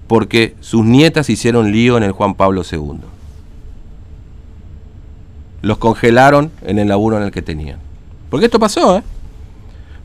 porque 0.05 0.55
sus 0.59 0.85
nietas 0.85 1.31
hicieron 1.31 1.71
lío 1.71 1.97
en 1.97 2.03
el 2.03 2.11
Juan 2.11 2.35
Pablo 2.35 2.61
II. 2.71 2.99
Los 5.63 5.79
congelaron 5.79 6.51
en 6.61 6.77
el 6.77 6.89
laburo 6.89 7.17
en 7.17 7.23
el 7.23 7.31
que 7.31 7.41
tenían. 7.41 7.79
Porque 8.29 8.45
esto 8.45 8.59
pasó, 8.59 8.95
¿eh? 8.95 9.03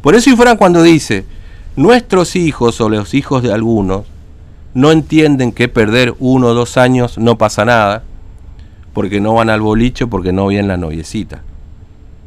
Por 0.00 0.14
eso 0.14 0.30
Ifran 0.30 0.56
cuando 0.56 0.82
dice, 0.82 1.26
nuestros 1.78 2.34
hijos 2.34 2.80
o 2.80 2.88
los 2.88 3.14
hijos 3.14 3.40
de 3.40 3.52
algunos 3.52 4.04
no 4.74 4.90
entienden 4.90 5.52
que 5.52 5.68
perder 5.68 6.12
uno 6.18 6.48
o 6.48 6.54
dos 6.54 6.76
años 6.76 7.18
no 7.18 7.38
pasa 7.38 7.64
nada, 7.64 8.02
porque 8.92 9.20
no 9.20 9.34
van 9.34 9.48
al 9.48 9.60
bolicho, 9.60 10.08
porque 10.08 10.32
no 10.32 10.48
vienen 10.48 10.66
la 10.66 10.76
noviecita. 10.76 11.42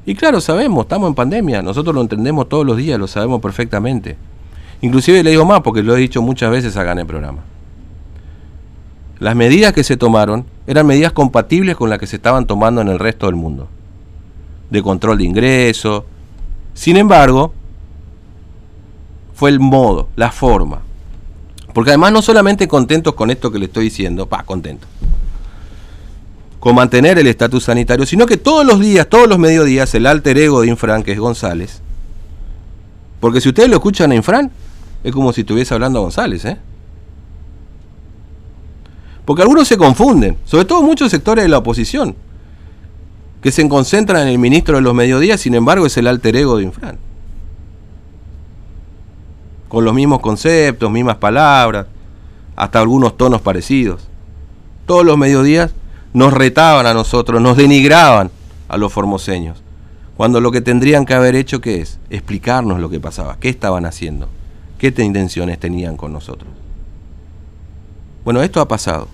Y 0.06 0.16
claro, 0.16 0.40
sabemos, 0.40 0.86
estamos 0.86 1.10
en 1.10 1.16
pandemia, 1.16 1.62
nosotros 1.62 1.94
lo 1.94 2.02
entendemos 2.02 2.48
todos 2.48 2.66
los 2.66 2.78
días, 2.78 2.98
lo 2.98 3.08
sabemos 3.08 3.42
perfectamente. 3.42 4.16
Inclusive 4.80 5.22
le 5.22 5.32
digo 5.32 5.44
más, 5.44 5.60
porque 5.60 5.84
lo 5.84 5.98
he 5.98 6.00
dicho 6.00 6.22
muchas 6.22 6.50
veces 6.50 6.78
acá 6.78 6.94
en 6.94 7.00
el 7.00 7.06
programa. 7.06 7.42
Las 9.20 9.36
medidas 9.36 9.74
que 9.74 9.84
se 9.84 9.98
tomaron 9.98 10.46
eran 10.66 10.88
medidas 10.88 11.12
compatibles 11.12 11.76
con 11.76 11.90
las 11.90 12.00
que 12.00 12.08
se 12.08 12.16
estaban 12.16 12.48
tomando 12.48 12.80
en 12.80 12.88
el 12.88 13.00
resto 13.00 13.26
del 13.26 13.36
mundo. 13.36 13.68
De 14.70 14.82
control 14.82 15.18
de 15.18 15.26
ingresos. 15.26 16.06
Sin 16.74 16.96
embargo, 16.96 17.54
fue 19.42 19.50
el 19.50 19.60
modo, 19.60 20.08
la 20.16 20.32
forma. 20.32 20.82
Porque 21.74 21.90
además 21.90 22.12
no 22.12 22.22
solamente 22.22 22.68
contentos 22.68 23.16
con 23.16 23.32
esto 23.32 23.52
que 23.52 23.58
le 23.58 23.66
estoy 23.66 23.86
diciendo, 23.86 24.28
pa, 24.28 24.44
contento 24.44 24.86
con 26.60 26.76
mantener 26.76 27.18
el 27.18 27.26
estatus 27.26 27.64
sanitario, 27.64 28.06
sino 28.06 28.28
que 28.28 28.38
todos 28.38 28.64
los 28.64 28.80
días, 28.80 29.10
todos 29.10 29.28
los 29.28 29.40
mediodías, 29.40 29.96
el 29.96 30.06
alter 30.06 30.38
ego 30.38 30.62
de 30.62 30.68
Infran, 30.68 31.02
que 31.02 31.14
es 31.14 31.18
González, 31.18 31.82
porque 33.20 33.42
si 33.42 33.50
ustedes 33.50 33.68
lo 33.68 33.78
escuchan 33.78 34.12
a 34.12 34.16
Infran, 34.16 34.52
es 35.04 35.12
como 35.12 35.34
si 35.34 35.42
estuviese 35.42 35.74
hablando 35.74 35.98
a 35.98 36.02
González, 36.04 36.46
¿eh? 36.46 36.60
Porque 39.26 39.42
algunos 39.42 39.68
se 39.68 39.76
confunden, 39.76 40.38
sobre 40.46 40.66
todo 40.66 40.84
muchos 40.84 41.10
sectores 41.10 41.46
de 41.46 41.50
la 41.50 41.58
oposición, 41.58 42.16
que 43.42 43.52
se 43.52 43.68
concentran 43.68 44.22
en 44.22 44.28
el 44.28 44.38
ministro 44.38 44.76
de 44.76 44.84
los 44.84 44.94
mediodías, 44.94 45.42
sin 45.42 45.56
embargo 45.56 45.88
es 45.88 45.98
el 45.98 46.06
alter 46.06 46.36
ego 46.36 46.58
de 46.58 46.64
Infran. 46.66 47.11
Con 49.72 49.86
los 49.86 49.94
mismos 49.94 50.20
conceptos, 50.20 50.92
mismas 50.92 51.16
palabras, 51.16 51.86
hasta 52.58 52.82
algunos 52.82 53.16
tonos 53.16 53.40
parecidos. 53.40 54.06
Todos 54.86 55.06
los 55.06 55.18
mediodías 55.18 55.74
nos 56.12 56.34
retaban 56.34 56.86
a 56.86 56.94
nosotros, 56.94 57.42
nos 57.42 57.56
denigraban 57.56 58.32
a 58.68 58.76
los 58.76 58.92
formoseños, 58.92 59.64
cuando 60.18 60.42
lo 60.42 60.52
que 60.52 60.60
tendrían 60.60 61.06
que 61.06 61.14
haber 61.14 61.36
hecho, 61.36 61.62
¿qué 61.62 61.80
es? 61.80 62.00
Explicarnos 62.10 62.82
lo 62.82 62.90
que 62.90 63.00
pasaba, 63.00 63.38
qué 63.40 63.48
estaban 63.48 63.86
haciendo, 63.86 64.28
qué 64.78 64.94
intenciones 64.98 65.58
tenían 65.58 65.96
con 65.96 66.12
nosotros. 66.12 66.52
Bueno, 68.26 68.42
esto 68.44 68.60
ha 68.60 68.68
pasado. 68.68 69.08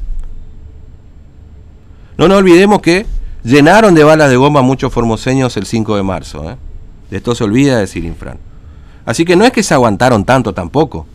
No 2.18 2.28
nos 2.28 2.40
olvidemos 2.40 2.82
que 2.82 3.06
llenaron 3.44 3.94
de 3.94 4.04
balas 4.04 4.32
de 4.32 4.38
goma 4.38 4.64
muchos 4.64 4.92
formoseños 4.92 5.56
el 5.56 5.68
5 5.68 5.98
de 5.98 6.02
marzo. 6.02 6.50
¿eh? 6.50 6.58
De 7.12 7.18
esto 7.18 7.36
se 7.36 7.44
olvida 7.44 7.78
decir 7.78 8.04
Infran. 8.06 8.47
Así 9.08 9.24
que 9.24 9.38
no 9.38 9.46
es 9.46 9.54
que 9.54 9.64
se 9.64 9.74
aguantaron 9.74 10.26
tanto 10.26 10.54
tampoco, 10.54 11.08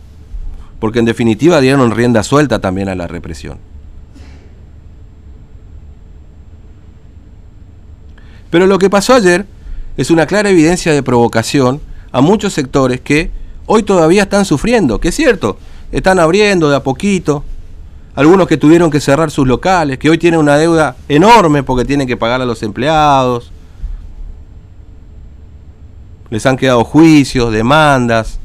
porque 0.79 0.97
en 0.97 1.05
definitiva 1.05 1.61
dieron 1.61 1.91
rienda 1.91 2.23
suelta 2.23 2.57
también 2.57 2.89
a 2.89 2.95
la 2.95 3.05
represión. 3.05 3.59
Pero 8.49 8.65
lo 8.65 8.79
que 8.79 8.89
pasó 8.89 9.13
ayer 9.13 9.45
es 9.95 10.09
una 10.09 10.25
clara 10.25 10.49
evidencia 10.49 10.91
de 10.91 11.03
provocación 11.03 11.81
a 12.11 12.19
muchos 12.19 12.53
sectores 12.53 12.99
que 12.99 13.29
hoy 13.67 13.83
todavía 13.83 14.23
están 14.23 14.45
sufriendo, 14.45 14.99
que 14.99 15.09
es 15.09 15.15
cierto, 15.15 15.59
están 15.91 16.17
abriendo 16.17 16.71
de 16.71 16.77
a 16.77 16.81
poquito, 16.81 17.43
algunos 18.15 18.47
que 18.47 18.57
tuvieron 18.57 18.89
que 18.89 19.01
cerrar 19.01 19.29
sus 19.29 19.47
locales, 19.47 19.99
que 19.99 20.09
hoy 20.09 20.17
tienen 20.17 20.39
una 20.39 20.57
deuda 20.57 20.95
enorme 21.07 21.61
porque 21.61 21.85
tienen 21.85 22.07
que 22.07 22.17
pagar 22.17 22.41
a 22.41 22.45
los 22.45 22.63
empleados, 22.63 23.51
les 26.33 26.47
han 26.47 26.57
quedado 26.57 26.83
juicios, 26.83 27.53
demandas, 27.53 28.39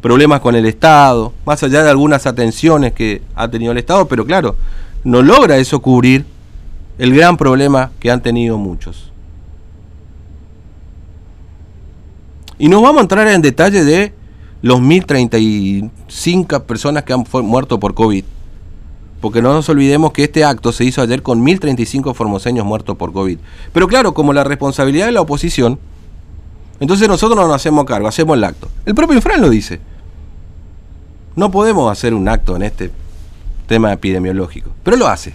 problemas 0.00 0.40
con 0.40 0.54
el 0.54 0.64
Estado, 0.64 1.34
más 1.44 1.62
allá 1.62 1.82
de 1.82 1.90
algunas 1.90 2.26
atenciones 2.26 2.94
que 2.94 3.20
ha 3.34 3.46
tenido 3.46 3.72
el 3.72 3.78
Estado, 3.78 4.08
pero 4.08 4.24
claro, 4.24 4.56
no 5.04 5.20
logra 5.20 5.58
eso 5.58 5.82
cubrir 5.82 6.24
el 6.96 7.14
gran 7.14 7.36
problema 7.36 7.90
que 8.00 8.10
han 8.10 8.22
tenido 8.22 8.56
muchos. 8.56 9.12
Y 12.56 12.68
nos 12.68 12.80
vamos 12.80 13.00
a 13.00 13.02
entrar 13.02 13.28
en 13.28 13.42
detalle 13.42 13.84
de 13.84 14.14
los 14.62 14.80
1035 14.80 16.62
personas 16.62 17.02
que 17.02 17.12
han 17.12 17.26
muerto 17.42 17.78
por 17.78 17.92
COVID. 17.92 18.24
Porque 19.20 19.42
no 19.42 19.52
nos 19.52 19.68
olvidemos 19.68 20.12
que 20.12 20.24
este 20.24 20.42
acto 20.42 20.72
se 20.72 20.86
hizo 20.86 21.02
ayer 21.02 21.22
con 21.22 21.42
1035 21.42 22.14
formoseños 22.14 22.64
muertos 22.64 22.96
por 22.96 23.12
COVID. 23.12 23.36
Pero 23.74 23.88
claro, 23.88 24.14
como 24.14 24.32
la 24.32 24.44
responsabilidad 24.44 25.04
de 25.04 25.12
la 25.12 25.20
oposición, 25.20 25.78
entonces 26.80 27.08
nosotros 27.08 27.36
no 27.36 27.46
nos 27.46 27.56
hacemos 27.56 27.84
cargo, 27.84 28.08
hacemos 28.08 28.36
el 28.36 28.44
acto. 28.44 28.68
El 28.84 28.94
propio 28.94 29.16
Infran 29.16 29.40
lo 29.40 29.48
dice. 29.48 29.80
No 31.36 31.50
podemos 31.50 31.90
hacer 31.90 32.14
un 32.14 32.28
acto 32.28 32.56
en 32.56 32.62
este 32.62 32.90
tema 33.66 33.92
epidemiológico, 33.92 34.70
pero 34.82 34.96
lo 34.96 35.06
hace. 35.06 35.34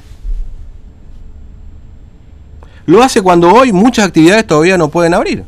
Lo 2.86 3.04
hace 3.04 3.22
cuando 3.22 3.52
hoy 3.52 3.72
muchas 3.72 4.08
actividades 4.08 4.48
todavía 4.48 4.78
no 4.78 4.90
pueden 4.90 5.14
abrir. 5.14 5.44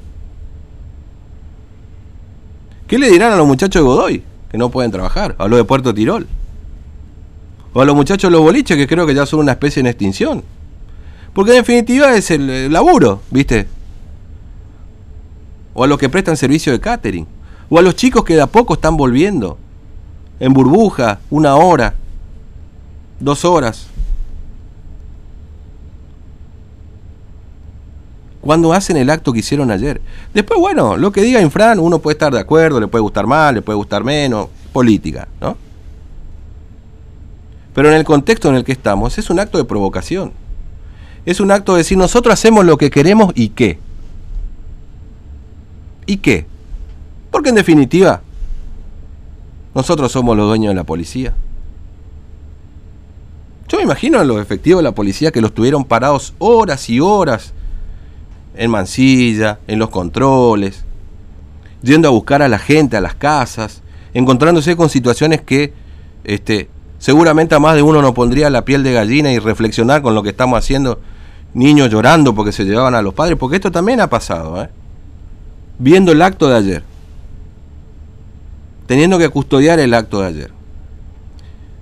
¿Qué 2.88 3.00
le 3.00 3.10
dirán 3.10 3.32
a 3.32 3.36
los 3.38 3.48
muchachos 3.48 3.82
de 3.82 3.88
Godoy 3.88 4.24
que 4.52 4.58
no 4.58 4.70
pueden 4.70 4.92
trabajar? 4.92 5.36
A 5.40 5.48
los 5.48 5.58
de 5.58 5.64
Puerto 5.64 5.94
Tirol. 5.94 6.28
O 7.74 7.82
a 7.82 7.86
los 7.86 7.96
muchachos 7.96 8.30
de 8.30 8.32
los 8.32 8.42
boliches 8.42 8.78
que 8.78 8.86
creo 8.86 9.08
que 9.08 9.16
ya 9.16 9.26
son 9.26 9.40
una 9.40 9.54
especie 9.54 9.80
en 9.80 9.88
extinción. 9.88 10.44
Porque 11.34 11.52
en 11.52 11.58
definitiva 11.58 12.14
es 12.14 12.30
el, 12.32 12.72
laburo, 12.72 13.22
¿viste? 13.32 13.68
O 15.74 15.84
a 15.84 15.88
los 15.88 15.98
que 15.98 16.10
prestan 16.10 16.38
servicio 16.38 16.72
de 16.72 16.80
catering. 16.80 17.28
O 17.70 17.80
a 17.80 17.82
los 17.82 17.96
chicos 17.96 18.24
que 18.24 18.36
de 18.36 18.42
a 18.42 18.48
poco 18.48 18.74
están 18.74 18.98
volviendo. 18.98 19.58
En 20.40 20.54
burbuja, 20.54 21.20
una 21.30 21.56
hora, 21.56 21.94
dos 23.20 23.46
horas. 23.46 23.88
cuando 28.42 28.74
hacen 28.74 28.98
el 28.98 29.10
acto 29.10 29.32
que 29.32 29.40
hicieron 29.40 29.72
ayer. 29.72 30.02
Después, 30.34 30.60
bueno, 30.60 30.98
lo 30.98 31.12
que 31.12 31.22
diga 31.22 31.40
Infran, 31.40 31.80
uno 31.80 32.00
puede 32.00 32.14
estar 32.14 32.34
de 32.34 32.40
acuerdo, 32.40 32.80
le 32.80 32.88
puede 32.88 33.04
gustar 33.04 33.28
más, 33.28 33.54
le 33.54 33.62
puede 33.62 33.78
gustar 33.78 34.04
menos, 34.04 34.48
política, 34.74 35.28
¿no? 35.40 35.56
Pero 37.74 37.90
en 37.90 37.94
el 37.96 38.04
contexto 38.04 38.50
en 38.50 38.56
el 38.56 38.64
que 38.64 38.72
estamos, 38.72 39.18
es 39.18 39.30
un 39.30 39.40
acto 39.40 39.58
de 39.58 39.64
provocación. 39.64 40.34
Es 41.26 41.40
un 41.40 41.52
acto 41.52 41.74
de 41.74 41.80
decir, 41.80 41.98
nosotros 41.98 42.34
hacemos 42.34 42.66
lo 42.66 42.78
que 42.78 42.90
queremos 42.90 43.32
y 43.36 43.50
qué. 43.50 43.80
¿Y 46.12 46.18
qué? 46.18 46.46
Porque 47.32 47.48
en 47.48 47.56
definitiva, 47.56 48.20
nosotros 49.74 50.12
somos 50.12 50.36
los 50.36 50.46
dueños 50.46 50.72
de 50.72 50.76
la 50.76 50.84
policía. 50.84 51.34
Yo 53.70 53.78
me 53.78 53.86
imagino 53.86 54.20
a 54.20 54.26
los 54.26 54.42
efectivos 54.42 54.80
de 54.80 54.90
la 54.90 54.92
policía 54.94 55.32
que 55.32 55.40
los 55.40 55.54
tuvieron 55.54 55.86
parados 55.86 56.34
horas 56.38 56.90
y 56.90 57.00
horas 57.00 57.54
en 58.58 58.72
Mansilla, 58.72 59.60
en 59.68 59.80
los 59.80 59.90
controles, 59.90 60.84
yendo 61.82 62.10
a 62.10 62.12
buscar 62.12 62.42
a 62.42 62.50
la 62.50 62.60
gente 62.60 62.98
a 62.98 63.02
las 63.02 63.16
casas, 63.16 63.82
encontrándose 64.14 64.76
con 64.76 64.90
situaciones 64.90 65.40
que 65.40 65.74
este, 66.26 66.68
seguramente 67.00 67.56
a 67.56 67.60
más 67.60 67.76
de 67.76 67.84
uno 67.84 68.02
nos 68.02 68.12
pondría 68.12 68.50
la 68.50 68.66
piel 68.66 68.84
de 68.84 68.92
gallina 68.92 69.32
y 69.32 69.40
reflexionar 69.40 70.02
con 70.02 70.14
lo 70.14 70.24
que 70.24 70.32
estamos 70.32 70.60
haciendo, 70.60 71.00
niños 71.54 71.90
llorando 71.90 72.36
porque 72.36 72.52
se 72.52 72.66
llevaban 72.66 72.96
a 72.96 73.02
los 73.02 73.14
padres, 73.14 73.38
porque 73.38 73.56
esto 73.56 73.72
también 73.72 74.02
ha 74.02 74.10
pasado, 74.10 74.62
¿eh? 74.62 74.81
Viendo 75.82 76.12
el 76.12 76.22
acto 76.22 76.48
de 76.48 76.56
ayer, 76.56 76.84
teniendo 78.88 79.18
que 79.18 79.30
custodiar 79.30 79.80
el 79.80 79.94
acto 79.94 80.22
de 80.22 80.28
ayer. 80.28 80.52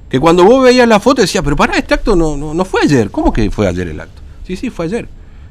Que 0.10 0.20
cuando 0.20 0.44
vos 0.44 0.64
veías 0.64 0.88
la 0.88 1.00
foto 1.00 1.22
decías, 1.22 1.44
pero 1.44 1.56
para, 1.56 1.78
este 1.78 1.94
acto 1.94 2.16
no, 2.16 2.36
no, 2.36 2.54
no 2.54 2.66
fue 2.66 2.82
ayer. 2.82 3.12
¿Cómo 3.12 3.32
que 3.32 3.52
fue 3.52 3.68
ayer 3.68 3.88
el 3.88 4.00
acto? 4.00 4.22
Sí, 4.46 4.56
sí, 4.56 4.70
fue 4.72 4.86
ayer 4.86 5.08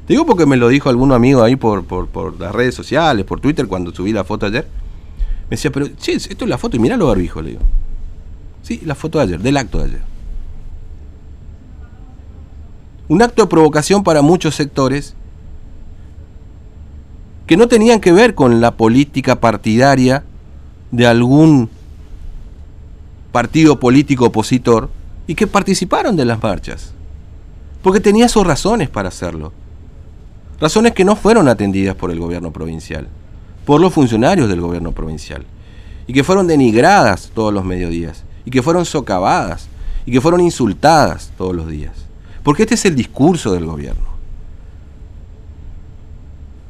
digo 0.09 0.25
porque 0.25 0.47
me 0.47 0.57
lo 0.57 0.67
dijo 0.67 0.89
algún 0.89 1.11
amigo 1.11 1.43
ahí 1.43 1.55
por, 1.55 1.85
por, 1.85 2.39
las 2.39 2.53
redes 2.53 2.75
sociales, 2.75 3.25
por 3.25 3.39
Twitter, 3.39 3.67
cuando 3.67 3.93
subí 3.93 4.11
la 4.11 4.23
foto 4.23 4.47
ayer. 4.47 4.67
Me 5.43 5.51
decía, 5.51 5.71
pero, 5.71 5.87
sí, 5.97 6.13
esto 6.13 6.45
es 6.45 6.49
la 6.49 6.57
foto, 6.57 6.75
y 6.75 6.79
mirá 6.79 6.97
los 6.97 7.07
barbijos, 7.07 7.43
le 7.43 7.51
digo. 7.51 7.61
Sí, 8.63 8.81
la 8.85 8.95
foto 8.95 9.19
de 9.19 9.25
ayer, 9.25 9.39
del 9.39 9.55
acto 9.55 9.77
de 9.77 9.83
ayer. 9.85 10.01
Un 13.07 13.21
acto 13.21 13.43
de 13.43 13.47
provocación 13.47 14.03
para 14.03 14.21
muchos 14.21 14.55
sectores 14.55 15.15
que 17.49 17.57
no 17.57 17.67
tenían 17.67 17.99
que 17.99 18.11
ver 18.11 18.35
con 18.35 18.61
la 18.61 18.75
política 18.77 19.39
partidaria 19.39 20.23
de 20.91 21.07
algún 21.07 21.67
partido 23.31 23.79
político 23.79 24.25
opositor 24.25 24.91
y 25.25 25.33
que 25.33 25.47
participaron 25.47 26.15
de 26.15 26.25
las 26.25 26.43
marchas. 26.43 26.93
Porque 27.81 28.01
tenía 28.01 28.29
sus 28.29 28.45
razones 28.45 28.87
para 28.87 29.09
hacerlo. 29.09 29.51
Razones 30.61 30.93
que 30.93 31.03
no 31.03 31.15
fueron 31.15 31.47
atendidas 31.47 31.95
por 31.95 32.11
el 32.11 32.19
gobierno 32.19 32.51
provincial, 32.51 33.07
por 33.65 33.81
los 33.81 33.95
funcionarios 33.95 34.47
del 34.47 34.61
gobierno 34.61 34.91
provincial, 34.91 35.43
y 36.05 36.13
que 36.13 36.23
fueron 36.23 36.45
denigradas 36.45 37.31
todos 37.33 37.51
los 37.51 37.65
mediodías, 37.65 38.25
y 38.45 38.51
que 38.51 38.61
fueron 38.61 38.85
socavadas, 38.85 39.69
y 40.05 40.11
que 40.11 40.21
fueron 40.21 40.41
insultadas 40.41 41.31
todos 41.35 41.55
los 41.55 41.67
días. 41.67 41.93
Porque 42.43 42.61
este 42.61 42.75
es 42.75 42.85
el 42.85 42.95
discurso 42.95 43.53
del 43.53 43.65
gobierno. 43.65 44.08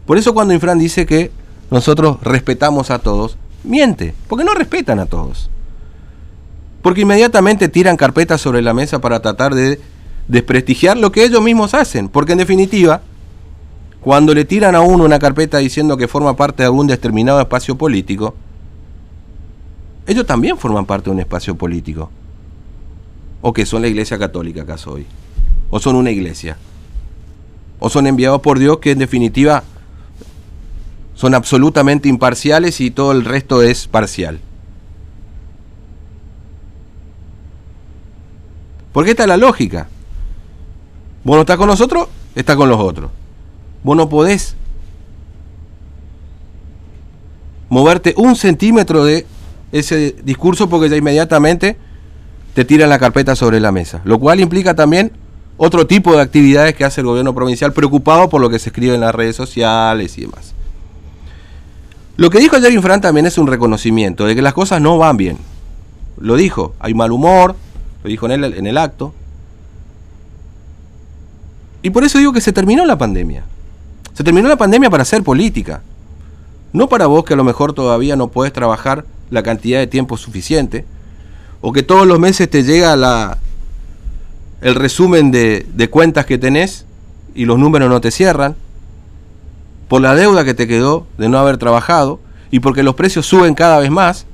Por 0.10 0.18
eso 0.18 0.34
cuando 0.34 0.56
Infran 0.56 0.80
dice 0.80 1.06
que 1.06 1.30
nosotros 1.70 2.18
respetamos 2.24 2.90
a 2.90 2.98
todos, 2.98 3.38
miente, 3.64 4.16
porque 4.28 4.44
no 4.44 4.56
respetan 4.56 4.98
a 4.98 5.06
todos. 5.06 5.52
Porque 6.82 7.02
inmediatamente 7.02 7.70
tiran 7.70 7.96
carpetas 7.96 8.42
sobre 8.42 8.64
la 8.64 8.74
mesa 8.74 9.00
para 9.02 9.20
tratar 9.20 9.54
de 9.54 9.80
desprestigiar 10.28 10.98
lo 10.98 11.12
que 11.12 11.24
ellos 11.24 11.44
mismos 11.44 11.76
hacen. 11.76 12.10
Porque 12.10 12.32
en 12.32 12.40
definitiva, 12.40 13.04
cuando 14.02 14.34
le 14.34 14.46
tiran 14.46 14.74
a 14.74 14.82
uno 14.82 15.04
una 15.04 15.20
carpeta 15.20 15.60
diciendo 15.60 15.96
que 15.96 16.08
forma 16.08 16.36
parte 16.36 16.64
de 16.64 16.66
algún 16.66 16.88
determinado 16.88 17.40
espacio 17.40 17.78
político, 17.78 18.34
ellos 20.08 20.26
también 20.26 20.58
forman 20.58 20.88
parte 20.88 21.12
de 21.12 21.12
un 21.12 21.20
espacio 21.20 21.54
político. 21.54 22.10
O 23.42 23.54
que 23.54 23.64
son 23.64 23.84
la 23.84 23.88
iglesia 23.88 24.18
católica 24.18 24.64
acaso 24.64 24.94
hoy. 24.94 25.06
O 25.70 25.80
son 25.80 25.96
una 25.96 26.10
iglesia. 26.10 26.58
O 27.78 27.92
son 27.92 28.08
enviados 28.08 28.42
por 28.42 28.58
Dios 28.58 28.80
que 28.80 28.90
en 28.90 28.98
definitiva 28.98 29.64
son 31.20 31.36
absolutamente 31.36 32.08
imparciales 32.08 32.80
y 32.80 32.92
todo 32.92 33.12
el 33.12 33.26
resto 33.26 33.62
es 33.62 33.90
parcial. 33.90 34.40
Porque 38.94 39.12
esta 39.12 39.24
es 39.24 39.28
la 39.28 39.36
lógica. 39.36 39.90
Vos 41.26 41.36
no 41.36 41.42
estás 41.42 41.58
con 41.58 41.68
nosotros, 41.68 42.08
está 42.36 42.56
con 42.56 42.70
los 42.70 42.80
otros. 42.80 43.12
Vos 43.84 43.98
no 43.98 44.08
podés 44.08 44.56
moverte 47.68 48.14
un 48.16 48.38
centímetro 48.38 49.04
de 49.04 49.26
ese 49.74 50.16
discurso 50.24 50.70
porque 50.70 50.88
ya 50.88 50.96
inmediatamente 50.96 51.76
te 52.54 52.64
tiran 52.64 52.90
la 52.90 52.98
carpeta 52.98 53.36
sobre 53.36 53.60
la 53.60 53.74
mesa. 53.74 54.00
Lo 54.06 54.22
cual 54.22 54.40
implica 54.40 54.74
también 54.74 55.12
otro 55.58 55.86
tipo 55.86 56.16
de 56.16 56.22
actividades 56.22 56.76
que 56.76 56.86
hace 56.86 57.02
el 57.02 57.08
gobierno 57.08 57.36
provincial 57.36 57.74
preocupado 57.74 58.30
por 58.30 58.40
lo 58.40 58.50
que 58.50 58.58
se 58.58 58.70
escribe 58.70 58.96
en 58.96 59.02
las 59.02 59.14
redes 59.14 59.36
sociales 59.36 60.18
y 60.18 60.22
demás. 60.22 60.56
Lo 62.20 62.30
que 62.30 62.40
dijo 62.40 62.58
ayer 62.58 62.74
Infran 62.74 63.00
también 63.00 63.26
es 63.28 63.38
un 63.38 63.48
reconocimiento 63.48 64.26
de 64.26 64.36
que 64.36 64.42
las 64.42 64.54
cosas 64.54 64.82
no 64.82 64.98
van 64.98 65.16
bien. 65.16 65.38
Lo 66.20 66.36
dijo, 66.36 66.74
hay 66.78 66.94
mal 66.94 67.14
humor, 67.14 67.56
lo 68.04 68.10
dijo 68.10 68.30
en 68.30 68.44
el, 68.44 68.78
acto. 68.78 69.14
Y 71.82 71.92
por 71.92 72.04
eso 72.04 72.18
digo 72.18 72.34
que 72.34 72.42
se 72.42 72.52
terminó 72.52 72.86
la 72.86 72.98
pandemia. 72.98 73.46
Se 74.14 74.26
terminó 74.26 74.50
la 74.50 74.58
pandemia 74.58 74.90
para 74.90 75.04
hacer 75.04 75.24
política. 75.24 75.82
No 76.74 76.90
para 76.90 77.06
vos 77.06 77.24
que 77.24 77.36
a 77.36 77.38
lo 77.38 77.46
mejor 77.46 77.72
todavía 77.72 78.18
no 78.18 78.28
podés 78.28 78.52
trabajar 78.52 79.06
la 79.30 79.42
cantidad 79.42 79.80
de 79.80 79.88
tiempo 79.88 80.18
suficiente. 80.18 80.84
O 81.62 81.72
que 81.72 81.84
todos 81.84 82.06
los 82.06 82.20
meses 82.20 82.50
te 82.50 82.64
llega 82.64 82.98
la, 82.98 83.38
el 84.60 84.76
resumen 84.76 85.32
de, 85.32 85.66
de 85.74 85.90
cuentas 85.90 86.26
que 86.26 86.38
tenés 86.38 86.84
y 87.34 87.46
los 87.46 87.58
números 87.58 87.90
no 87.90 88.02
te 88.02 88.12
cierran. 88.12 88.58
Por 89.90 90.02
la 90.02 90.16
deuda 90.16 90.46
que 90.46 90.54
te 90.54 90.68
quedó 90.68 91.06
de 91.18 91.28
no 91.28 91.38
haber 91.38 91.58
trabajado. 91.58 92.22
Y 92.52 92.62
porque 92.62 92.84
los 92.84 92.96
precios 92.96 93.26
suben 93.26 93.56
cada 93.56 93.80
vez 93.80 93.92
más. 93.92 94.26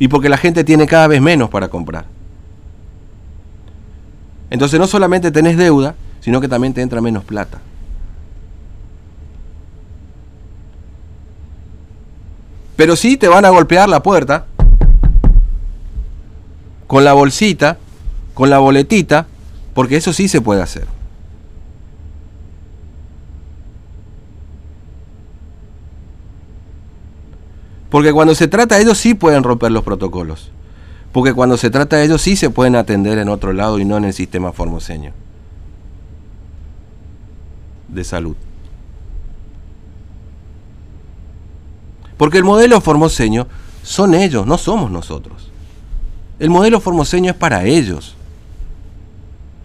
Y 0.00 0.08
porque 0.08 0.28
la 0.28 0.38
gente 0.38 0.64
tiene 0.64 0.86
cada 0.86 1.06
vez 1.06 1.20
menos 1.20 1.48
para 1.48 1.68
comprar. 1.68 2.06
Entonces 4.50 4.80
no 4.80 4.86
solamente 4.86 5.30
tenés 5.30 5.56
deuda, 5.56 5.94
sino 6.20 6.40
que 6.40 6.48
también 6.48 6.74
te 6.74 6.82
entra 6.82 7.00
menos 7.00 7.24
plata. 7.24 7.60
Pero 12.76 12.96
sí 12.96 13.16
te 13.16 13.28
van 13.28 13.44
a 13.44 13.50
golpear 13.50 13.88
la 13.88 14.02
puerta 14.02 14.46
con 16.86 17.04
la 17.04 17.12
bolsita, 17.14 17.78
con 18.34 18.50
la 18.50 18.58
boletita, 18.58 19.26
porque 19.74 19.96
eso 19.96 20.12
sí 20.12 20.28
se 20.28 20.40
puede 20.40 20.62
hacer. 20.62 20.95
Porque 27.90 28.12
cuando 28.12 28.34
se 28.34 28.48
trata 28.48 28.76
de 28.76 28.82
ellos 28.82 28.98
sí 28.98 29.14
pueden 29.14 29.42
romper 29.42 29.72
los 29.72 29.82
protocolos. 29.82 30.50
Porque 31.12 31.32
cuando 31.32 31.56
se 31.56 31.70
trata 31.70 31.96
de 31.96 32.04
ellos 32.04 32.20
sí 32.22 32.36
se 32.36 32.50
pueden 32.50 32.76
atender 32.76 33.18
en 33.18 33.28
otro 33.28 33.52
lado 33.52 33.78
y 33.78 33.84
no 33.84 33.96
en 33.96 34.04
el 34.04 34.12
sistema 34.12 34.52
formoseño 34.52 35.12
de 37.88 38.04
salud. 38.04 38.36
Porque 42.16 42.38
el 42.38 42.44
modelo 42.44 42.80
formoseño 42.80 43.46
son 43.82 44.14
ellos, 44.14 44.46
no 44.46 44.58
somos 44.58 44.90
nosotros. 44.90 45.50
El 46.38 46.50
modelo 46.50 46.80
formoseño 46.80 47.30
es 47.30 47.36
para 47.36 47.64
ellos. 47.64 48.14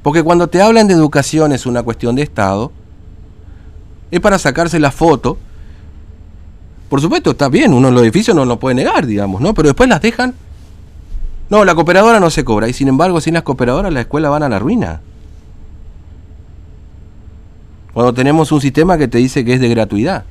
Porque 0.03 0.23
cuando 0.23 0.47
te 0.47 0.61
hablan 0.61 0.87
de 0.87 0.93
educación 0.93 1.51
es 1.53 1.65
una 1.65 1.83
cuestión 1.83 2.15
de 2.15 2.23
Estado, 2.23 2.71
es 4.09 4.19
para 4.19 4.39
sacarse 4.39 4.79
la 4.79 4.91
foto. 4.91 5.37
Por 6.91 6.99
supuesto, 6.99 7.31
está 7.31 7.47
bien, 7.47 7.73
uno 7.73 7.87
en 7.87 7.93
los 7.93 8.03
edificios 8.03 8.35
no 8.35 8.43
lo 8.43 8.59
puede 8.59 8.75
negar, 8.75 9.05
digamos, 9.05 9.39
¿no? 9.39 9.53
Pero 9.53 9.69
después 9.69 9.87
las 9.87 10.01
dejan. 10.01 10.35
No, 11.49 11.63
la 11.63 11.73
cooperadora 11.73 12.19
no 12.19 12.29
se 12.29 12.43
cobra. 12.43 12.67
Y 12.67 12.73
sin 12.73 12.89
embargo, 12.89 13.21
sin 13.21 13.33
las 13.33 13.43
cooperadoras, 13.43 13.93
la 13.93 14.01
escuela 14.01 14.27
van 14.27 14.43
a 14.43 14.49
la 14.49 14.59
ruina. 14.59 14.99
Cuando 17.93 18.13
tenemos 18.13 18.51
un 18.51 18.59
sistema 18.59 18.97
que 18.97 19.07
te 19.07 19.19
dice 19.19 19.45
que 19.45 19.53
es 19.53 19.61
de 19.61 19.69
gratuidad. 19.69 20.25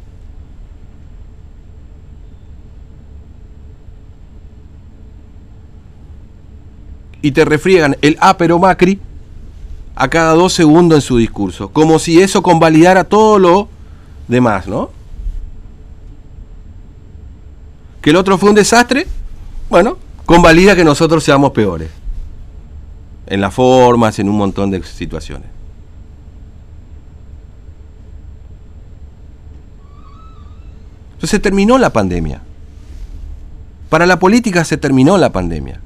y 7.23 7.33
te 7.33 7.45
refriegan 7.45 7.97
el 8.03 8.17
A 8.21 8.37
pero 8.37 8.59
Macri 8.59 8.99
a 9.95 10.09
cada 10.09 10.33
dos 10.33 10.53
segundos 10.55 10.97
en 10.97 11.03
su 11.03 11.17
discurso, 11.19 11.69
como 11.69 11.99
si 11.99 12.21
eso 12.21 12.43
convalidara 12.43 13.05
todo 13.05 13.39
lo 13.39 13.69
demás, 14.29 14.67
¿no? 14.67 15.00
Que 18.01 18.11
el 18.11 18.17
otro 18.17 18.39
fue 18.39 18.49
un 18.49 18.55
desastre, 18.55 19.07
bueno, 19.69 19.99
convalida 20.25 20.75
que 20.75 20.85
nosotros 20.85 21.23
seamos 21.23 21.53
peores, 21.53 21.91
en 23.27 23.41
las 23.41 23.53
formas, 23.53 24.19
en 24.19 24.29
un 24.29 24.37
montón 24.37 24.71
de 24.71 24.83
situaciones. 24.83 25.49
Entonces 31.15 31.43
terminó 31.43 31.77
la 31.77 31.93
pandemia. 31.93 32.41
Para 33.91 34.07
la 34.07 34.19
política 34.19 34.65
se 34.65 34.79
terminó 34.79 35.19
la 35.19 35.33
pandemia. 35.33 35.81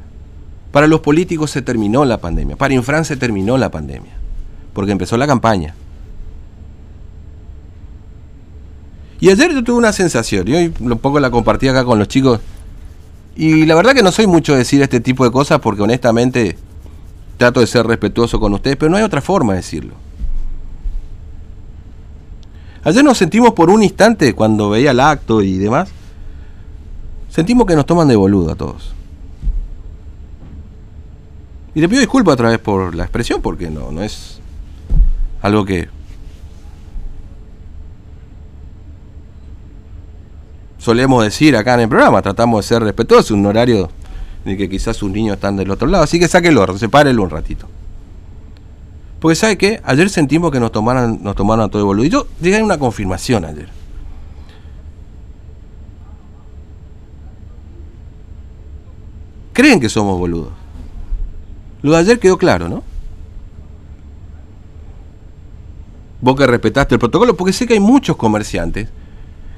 Para 0.71 0.87
los 0.87 1.01
políticos 1.01 1.51
se 1.51 1.63
terminó 1.63 2.05
la 2.05 2.19
pandemia. 2.19 2.55
Para 2.55 2.75
Infran 2.75 3.05
se 3.05 3.17
terminó 3.17 3.59
la 3.59 3.71
pandemia. 3.71 4.13
Porque 4.73 4.93
empezó 4.93 5.17
la 5.17 5.27
campaña. 5.27 5.75
Y 9.25 9.31
ayer 9.31 9.55
yo 9.55 9.65
tuve 9.65 9.79
una 9.79 9.95
sensación, 9.95 10.47
y 10.49 10.53
hoy 10.53 10.75
un 10.81 10.99
poco 10.99 11.19
la 11.19 11.31
compartí 11.31 11.67
acá 11.67 11.83
con 11.83 11.99
los 11.99 12.09
chicos. 12.09 12.41
Y 13.35 13.65
la 13.65 13.75
verdad 13.75 13.95
que 13.95 14.03
no 14.03 14.13
soy 14.13 14.27
mucho 14.27 14.53
de 14.53 14.59
decir 14.59 14.83
este 14.83 15.01
tipo 15.01 15.25
de 15.25 15.31
cosas 15.31 15.61
porque 15.61 15.81
honestamente 15.81 16.59
trato 17.39 17.61
de 17.61 17.67
ser 17.67 17.87
respetuoso 17.87 18.39
con 18.39 18.53
ustedes, 18.53 18.77
pero 18.77 18.91
no 18.91 18.99
hay 18.99 19.03
otra 19.03 19.23
forma 19.23 19.55
de 19.55 19.61
decirlo. 19.61 19.95
Ayer 22.83 23.03
nos 23.03 23.17
sentimos 23.17 23.55
por 23.55 23.71
un 23.71 23.83
instante, 23.83 24.35
cuando 24.35 24.69
veía 24.69 24.91
el 24.91 25.01
acto 25.01 25.41
y 25.41 25.57
demás, 25.57 25.89
sentimos 27.31 27.67
que 27.67 27.77
nos 27.77 27.87
toman 27.87 28.09
de 28.09 28.17
boludo 28.17 28.53
a 28.53 28.57
todos. 28.57 28.93
Y 31.75 31.81
le 31.81 31.89
pido 31.89 32.01
disculpas 32.01 32.35
otra 32.35 32.51
vez 32.51 32.59
por 32.59 32.95
la 32.95 33.05
expresión, 33.05 33.41
porque 33.41 33.71
no, 33.71 33.91
no 33.91 34.03
es 34.03 34.39
algo 35.41 35.65
que 35.65 35.89
solemos 40.85 41.25
decir 41.25 41.57
acá 41.57 41.75
en 41.75 41.81
el 41.81 41.89
programa. 41.89 42.21
Tratamos 42.21 42.63
de 42.63 42.69
ser 42.69 42.83
respetuosos, 42.83 43.31
un 43.31 43.47
horario 43.47 43.89
de 44.45 44.55
que 44.55 44.69
quizás 44.69 44.95
sus 44.95 45.11
niños 45.11 45.37
están 45.37 45.57
del 45.57 45.71
otro 45.71 45.89
lado. 45.89 46.05
Así 46.05 46.19
que 46.19 46.29
sáquelo, 46.29 46.77
sepárelo 46.77 47.23
un 47.23 47.31
ratito. 47.31 47.67
Porque 49.19 49.35
¿sabe 49.35 49.57
qué? 49.57 49.81
Ayer 49.83 50.11
sentimos 50.11 50.53
que 50.53 50.61
nos 50.61 50.71
tomaron, 50.73 51.23
nos 51.23 51.35
tomaron 51.35 51.65
a 51.65 51.69
todo 51.69 51.81
el 51.81 51.87
boludo. 51.87 52.05
Y 52.05 52.11
yo 52.11 52.27
llegué 52.39 52.59
a 52.59 52.65
una 52.65 52.77
confirmación 52.77 53.47
ayer. 53.47 53.69
Creen 59.55 59.81
que 59.81 59.89
somos 59.89 60.19
boludos. 60.19 60.53
Lo 61.81 61.93
de 61.93 61.99
ayer 61.99 62.19
quedó 62.19 62.37
claro, 62.37 62.69
¿no? 62.69 62.83
Vos 66.21 66.37
que 66.37 66.47
respetaste 66.47 66.97
el 66.97 66.99
protocolo, 66.99 67.35
porque 67.35 67.55
sé 67.55 67.67
que 67.67 67.73
hay 67.73 67.81
muchos 67.81 68.17
comerciantes 68.17 68.89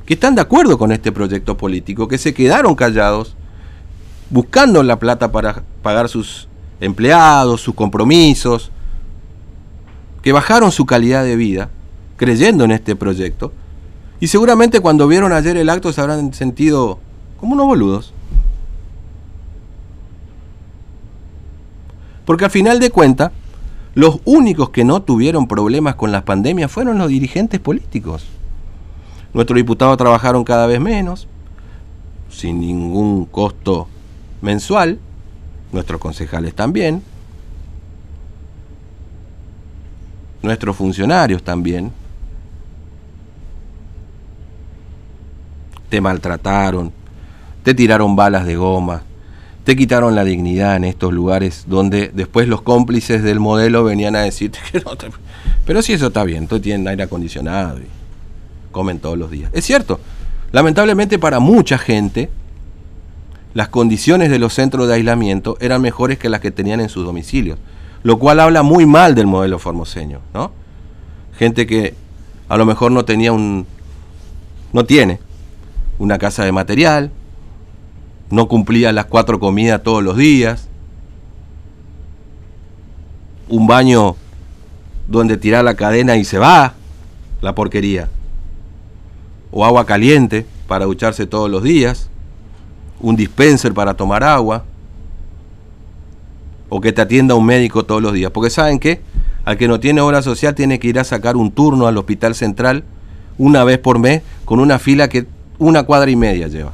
que 0.06 0.14
están 0.14 0.36
de 0.36 0.40
acuerdo 0.40 0.78
con 0.78 0.92
este 0.92 1.10
proyecto 1.10 1.56
político, 1.56 2.06
que 2.06 2.16
se 2.16 2.32
quedaron 2.32 2.76
callados, 2.76 3.34
buscando 4.30 4.82
la 4.84 4.98
plata 4.98 5.32
para 5.32 5.64
pagar 5.82 6.08
sus 6.08 6.48
empleados, 6.80 7.60
sus 7.60 7.74
compromisos, 7.74 8.70
que 10.22 10.32
bajaron 10.32 10.70
su 10.70 10.86
calidad 10.86 11.24
de 11.24 11.36
vida 11.36 11.70
creyendo 12.16 12.64
en 12.64 12.70
este 12.70 12.94
proyecto, 12.94 13.52
y 14.20 14.28
seguramente 14.28 14.80
cuando 14.80 15.08
vieron 15.08 15.32
ayer 15.32 15.56
el 15.56 15.68
acto 15.68 15.92
se 15.92 16.00
habrán 16.00 16.32
sentido 16.32 17.00
como 17.38 17.54
unos 17.54 17.66
boludos. 17.66 18.14
Porque 22.24 22.44
al 22.44 22.50
final 22.50 22.80
de 22.80 22.90
cuentas, 22.90 23.32
los 23.94 24.20
únicos 24.24 24.70
que 24.70 24.84
no 24.84 25.02
tuvieron 25.02 25.46
problemas 25.46 25.96
con 25.96 26.12
las 26.12 26.22
pandemias 26.22 26.72
fueron 26.72 26.98
los 26.98 27.08
dirigentes 27.08 27.60
políticos. 27.60 28.24
Nuestros 29.34 29.56
diputados 29.56 29.96
trabajaron 29.96 30.44
cada 30.44 30.66
vez 30.66 30.80
menos, 30.80 31.28
sin 32.30 32.60
ningún 32.60 33.24
costo 33.26 33.88
mensual, 34.40 34.98
nuestros 35.72 36.00
concejales 36.00 36.54
también, 36.54 37.02
nuestros 40.42 40.76
funcionarios 40.76 41.42
también, 41.42 41.92
te 45.88 46.00
maltrataron, 46.00 46.92
te 47.62 47.74
tiraron 47.74 48.16
balas 48.16 48.46
de 48.46 48.56
goma, 48.56 49.02
te 49.64 49.74
quitaron 49.74 50.14
la 50.14 50.24
dignidad 50.24 50.76
en 50.76 50.84
estos 50.84 51.12
lugares 51.12 51.64
donde 51.66 52.10
después 52.14 52.46
los 52.48 52.62
cómplices 52.62 53.22
del 53.22 53.40
modelo 53.40 53.82
venían 53.82 54.14
a 54.14 54.20
decirte 54.20 54.58
que 54.70 54.80
no 54.80 54.96
te... 54.96 55.08
Pero 55.64 55.82
si 55.82 55.92
eso 55.92 56.08
está 56.08 56.22
bien, 56.22 56.46
tú 56.46 56.60
tienes 56.60 56.86
aire 56.86 57.02
acondicionado 57.02 57.80
y 57.80 57.95
comen 58.76 58.98
todos 58.98 59.16
los 59.16 59.30
días. 59.30 59.50
Es 59.54 59.64
cierto, 59.64 60.00
lamentablemente 60.52 61.18
para 61.18 61.40
mucha 61.40 61.78
gente 61.78 62.28
las 63.54 63.70
condiciones 63.70 64.30
de 64.30 64.38
los 64.38 64.52
centros 64.52 64.86
de 64.86 64.92
aislamiento 64.92 65.56
eran 65.60 65.80
mejores 65.80 66.18
que 66.18 66.28
las 66.28 66.40
que 66.42 66.50
tenían 66.50 66.82
en 66.82 66.90
sus 66.90 67.06
domicilios, 67.06 67.58
lo 68.02 68.18
cual 68.18 68.38
habla 68.38 68.62
muy 68.62 68.84
mal 68.84 69.14
del 69.14 69.26
modelo 69.26 69.58
formoseño, 69.58 70.20
¿no? 70.34 70.50
Gente 71.38 71.66
que 71.66 71.94
a 72.50 72.58
lo 72.58 72.66
mejor 72.66 72.92
no 72.92 73.06
tenía 73.06 73.32
un 73.32 73.66
no 74.74 74.84
tiene 74.84 75.20
una 75.98 76.18
casa 76.18 76.44
de 76.44 76.52
material, 76.52 77.10
no 78.28 78.46
cumplía 78.46 78.92
las 78.92 79.06
cuatro 79.06 79.40
comidas 79.40 79.82
todos 79.82 80.04
los 80.04 80.18
días, 80.18 80.68
un 83.48 83.66
baño 83.66 84.16
donde 85.08 85.38
tirar 85.38 85.64
la 85.64 85.76
cadena 85.76 86.16
y 86.16 86.26
se 86.26 86.36
va 86.36 86.74
la 87.40 87.54
porquería, 87.54 88.10
o 89.58 89.64
agua 89.64 89.86
caliente 89.86 90.44
para 90.68 90.84
ducharse 90.84 91.26
todos 91.26 91.50
los 91.50 91.62
días, 91.62 92.10
un 93.00 93.16
dispenser 93.16 93.72
para 93.72 93.94
tomar 93.94 94.22
agua, 94.22 94.64
o 96.68 96.78
que 96.82 96.92
te 96.92 97.00
atienda 97.00 97.34
un 97.34 97.46
médico 97.46 97.82
todos 97.82 98.02
los 98.02 98.12
días, 98.12 98.30
porque 98.32 98.50
saben 98.50 98.78
que 98.78 99.00
al 99.46 99.56
que 99.56 99.66
no 99.66 99.80
tiene 99.80 100.02
obra 100.02 100.20
social 100.20 100.54
tiene 100.54 100.78
que 100.78 100.88
ir 100.88 100.98
a 100.98 101.04
sacar 101.04 101.36
un 101.36 101.52
turno 101.52 101.86
al 101.86 101.96
hospital 101.96 102.34
central 102.34 102.84
una 103.38 103.64
vez 103.64 103.78
por 103.78 103.98
mes 103.98 104.20
con 104.44 104.60
una 104.60 104.78
fila 104.78 105.08
que 105.08 105.26
una 105.56 105.84
cuadra 105.84 106.10
y 106.10 106.16
media 106.16 106.48
lleva 106.48 106.72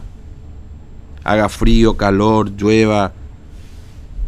haga 1.22 1.48
frío, 1.48 1.96
calor, 1.96 2.50
llueva, 2.56 3.12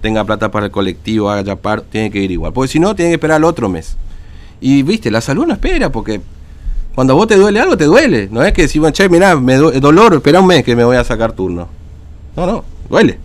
tenga 0.01 0.23
plata 0.23 0.53
para 0.53 0.67
el 0.67 0.71
colectivo, 0.71 1.29
haga 1.29 1.43
ya 1.43 1.57
par, 1.57 1.81
tiene 1.81 2.09
que 2.09 2.21
ir 2.21 2.31
igual. 2.31 2.53
Porque 2.53 2.71
si 2.71 2.79
no, 2.79 2.95
tiene 2.95 3.11
que 3.11 3.15
esperar 3.15 3.39
el 3.39 3.45
otro 3.45 3.69
mes. 3.69 3.97
Y 4.61 4.85
viste, 4.85 5.11
la 5.11 5.21
salud 5.21 5.45
no 5.45 5.55
espera, 5.55 5.91
porque 5.91 6.21
cuando 6.95 7.13
a 7.13 7.17
vos 7.17 7.27
te 7.27 7.37
duele 7.37 7.61
algo, 7.61 7.77
te 7.77 7.85
duele. 7.85 8.29
No 8.31 8.43
es 8.43 8.53
que 8.53 8.69
si, 8.69 8.81
che, 8.93 9.09
mirá, 9.09 9.37
me 9.37 9.57
dolor, 9.57 10.15
espera 10.15 10.41
un 10.41 10.47
mes 10.47 10.63
que 10.63 10.77
me 10.77 10.85
voy 10.85 10.97
a 10.97 11.05
sacar 11.05 11.33
turno. 11.33 11.69
No, 12.37 12.47
no, 12.47 12.65
duele. 12.89 13.19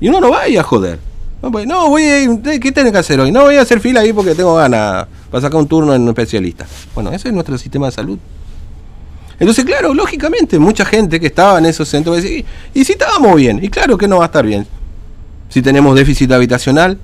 Y 0.00 0.08
uno 0.08 0.20
no 0.20 0.30
va 0.30 0.42
a 0.44 0.62
joder. 0.62 0.98
No, 1.42 1.50
pues, 1.50 1.66
no 1.66 1.88
voy 1.88 2.02
a, 2.04 2.58
¿qué 2.58 2.72
tenés 2.72 2.92
que 2.92 2.98
hacer 2.98 3.20
hoy? 3.20 3.32
No 3.32 3.42
voy 3.42 3.56
a 3.56 3.62
hacer 3.62 3.80
fila 3.80 4.00
ahí 4.00 4.12
porque 4.12 4.34
tengo 4.34 4.56
ganas 4.56 5.06
para 5.30 5.40
sacar 5.40 5.58
un 5.58 5.68
turno 5.68 5.94
en 5.94 6.02
un 6.02 6.08
especialista. 6.08 6.66
Bueno, 6.94 7.12
ese 7.12 7.28
es 7.28 7.34
nuestro 7.34 7.56
sistema 7.56 7.86
de 7.86 7.92
salud. 7.92 8.18
Entonces, 9.38 9.64
claro, 9.64 9.94
lógicamente, 9.94 10.58
mucha 10.58 10.84
gente 10.84 11.18
que 11.18 11.28
estaba 11.28 11.58
en 11.58 11.66
esos 11.66 11.88
centros 11.88 12.16
va 12.16 12.20
decir, 12.20 12.44
¿y 12.74 12.84
si 12.84 12.92
estábamos 12.92 13.36
bien? 13.36 13.58
Y 13.62 13.70
claro 13.70 13.96
que 13.96 14.06
no 14.06 14.18
va 14.18 14.24
a 14.24 14.26
estar 14.26 14.44
bien. 14.44 14.66
Si 15.48 15.62
tenemos 15.62 15.96
déficit 15.96 16.30
habitacional, 16.32 16.98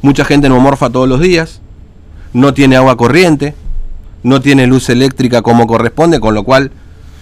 mucha 0.00 0.24
gente 0.24 0.48
no 0.48 0.58
morfa 0.60 0.88
todos 0.88 1.06
los 1.08 1.20
días, 1.20 1.60
no 2.32 2.54
tiene 2.54 2.76
agua 2.76 2.96
corriente, 2.96 3.54
no 4.24 4.40
tiene 4.40 4.66
luz 4.66 4.88
eléctrica 4.88 5.42
como 5.42 5.68
corresponde, 5.68 6.18
con 6.18 6.34
lo 6.34 6.42
cual 6.42 6.72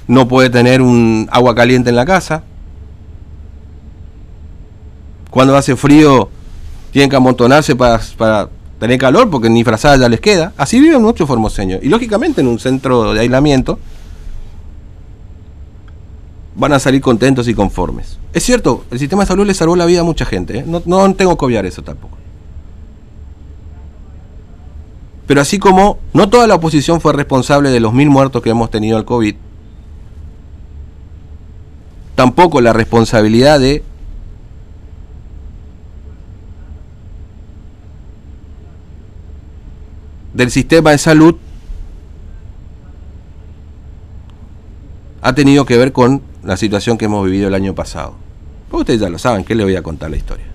no 0.06 0.28
puede 0.28 0.48
tener 0.48 0.80
un 0.80 1.28
agua 1.30 1.54
caliente 1.54 1.90
en 1.90 1.96
la 1.96 2.06
casa. 2.06 2.44
Cuando 5.30 5.56
hace 5.56 5.76
frío, 5.76 6.30
tienen 6.92 7.10
que 7.10 7.16
amontonarse 7.16 7.74
para, 7.74 8.48
tener 8.78 8.98
calor 8.98 9.30
porque 9.30 9.50
ni 9.50 9.64
frazada 9.64 9.96
ya 9.96 10.08
les 10.08 10.20
queda. 10.20 10.52
Así 10.56 10.80
viven 10.80 11.02
muchos 11.02 11.26
formoseños. 11.26 11.80
Y 11.82 11.88
lógicamente 11.88 12.40
en 12.40 12.46
un 12.46 12.58
centro 12.58 13.12
de 13.12 13.20
aislamiento, 13.20 13.80
van 16.54 16.72
a 16.72 16.78
salir 16.78 17.00
contentos 17.00 17.48
y 17.48 17.54
conformes. 17.54 18.18
Es 18.32 18.44
cierto, 18.44 18.84
el 18.92 19.00
sistema 19.00 19.24
de 19.24 19.26
salud 19.26 19.46
le 19.46 19.54
salvó 19.54 19.74
la 19.74 19.86
vida 19.86 20.00
a 20.00 20.04
mucha 20.04 20.24
gente, 20.24 20.58
¿eh? 20.58 20.64
no, 20.66 20.82
no 20.86 21.14
tengo 21.14 21.36
que 21.36 21.44
obviar 21.44 21.66
eso 21.66 21.82
tampoco. 21.82 22.16
Pero 25.26 25.40
así 25.40 25.58
como 25.58 25.98
no 26.12 26.28
toda 26.28 26.46
la 26.46 26.56
oposición 26.56 27.00
fue 27.00 27.12
responsable 27.12 27.70
de 27.70 27.80
los 27.80 27.92
mil 27.92 28.10
muertos 28.10 28.42
que 28.42 28.50
hemos 28.50 28.70
tenido 28.70 28.96
al 28.96 29.04
COVID, 29.04 29.36
tampoco 32.14 32.60
la 32.60 32.72
responsabilidad 32.72 33.60
de 33.60 33.82
del 40.34 40.50
sistema 40.50 40.90
de 40.90 40.98
salud 40.98 41.36
ha 45.20 45.34
tenido 45.34 45.64
que 45.64 45.76
ver 45.76 45.92
con 45.92 46.22
la 46.42 46.56
situación 46.56 46.98
que 46.98 47.04
hemos 47.04 47.24
vivido 47.24 47.48
el 47.48 47.54
año 47.54 47.74
pasado. 47.74 48.14
ustedes 48.70 49.00
ya 49.00 49.08
lo 49.08 49.18
saben, 49.18 49.44
¿qué 49.44 49.54
le 49.54 49.64
voy 49.64 49.76
a 49.76 49.82
contar 49.82 50.10
la 50.10 50.16
historia? 50.16 50.46